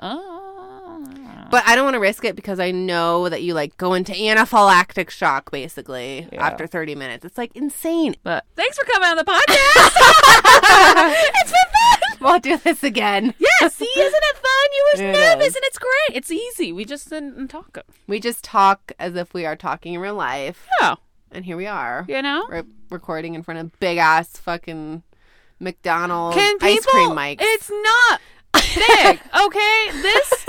[0.00, 1.46] Oh.
[1.50, 4.12] but i don't want to risk it because i know that you like go into
[4.12, 6.44] anaphylactic shock basically Yeah.
[6.46, 9.54] after 30 minutes it's like insane But thanks for coming on the podcast.
[11.34, 12.18] it's been fun.
[12.20, 14.68] we'll do this again Yeah, see, isn't it fun?
[14.72, 15.54] You were It nervous is.
[15.56, 16.16] and it's great.
[16.16, 16.72] It's easy.
[16.72, 17.78] We just didn't talk.
[18.06, 20.96] we just talk as if we are talking in real life Yeah,
[21.30, 22.46] and here we are you know?
[22.48, 25.02] re- recording in front of big ass fucking
[25.60, 27.36] McDonald's Can people, ice cream mics.
[27.40, 28.20] It's not
[28.54, 29.88] big, okay?
[30.02, 30.46] This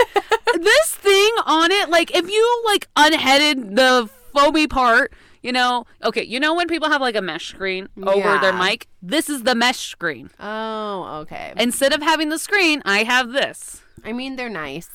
[0.54, 5.12] this thing on it, like if you like unheaded the foamy part,
[5.42, 8.86] you know, okay, you know when people have like a mesh screen over their mic?
[9.02, 10.30] This is the mesh screen.
[10.40, 11.52] oh, okay.
[11.56, 13.82] Instead of having the screen, I have this.
[14.04, 14.88] I mean, they're nice.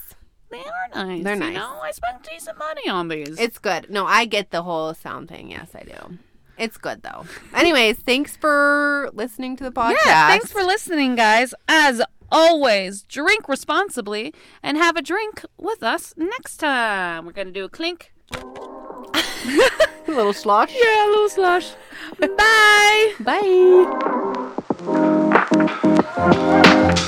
[0.49, 1.23] They are nice.
[1.23, 1.53] They're nice.
[1.53, 3.39] You know, I spent decent money on these.
[3.39, 3.89] It's good.
[3.89, 5.49] No, I get the whole sound thing.
[5.49, 6.17] Yes, I do.
[6.57, 7.25] It's good though.
[7.55, 10.05] Anyways, thanks for listening to the podcast.
[10.05, 11.53] Yeah, thanks for listening, guys.
[11.67, 12.01] As
[12.31, 14.33] always, drink responsibly
[14.63, 17.25] and have a drink with us next time.
[17.25, 18.13] We're gonna do a clink.
[18.33, 18.41] a
[20.07, 20.73] little slosh.
[20.73, 21.73] Yeah, a little slush.
[22.19, 23.13] Bye.
[26.79, 27.07] Bye.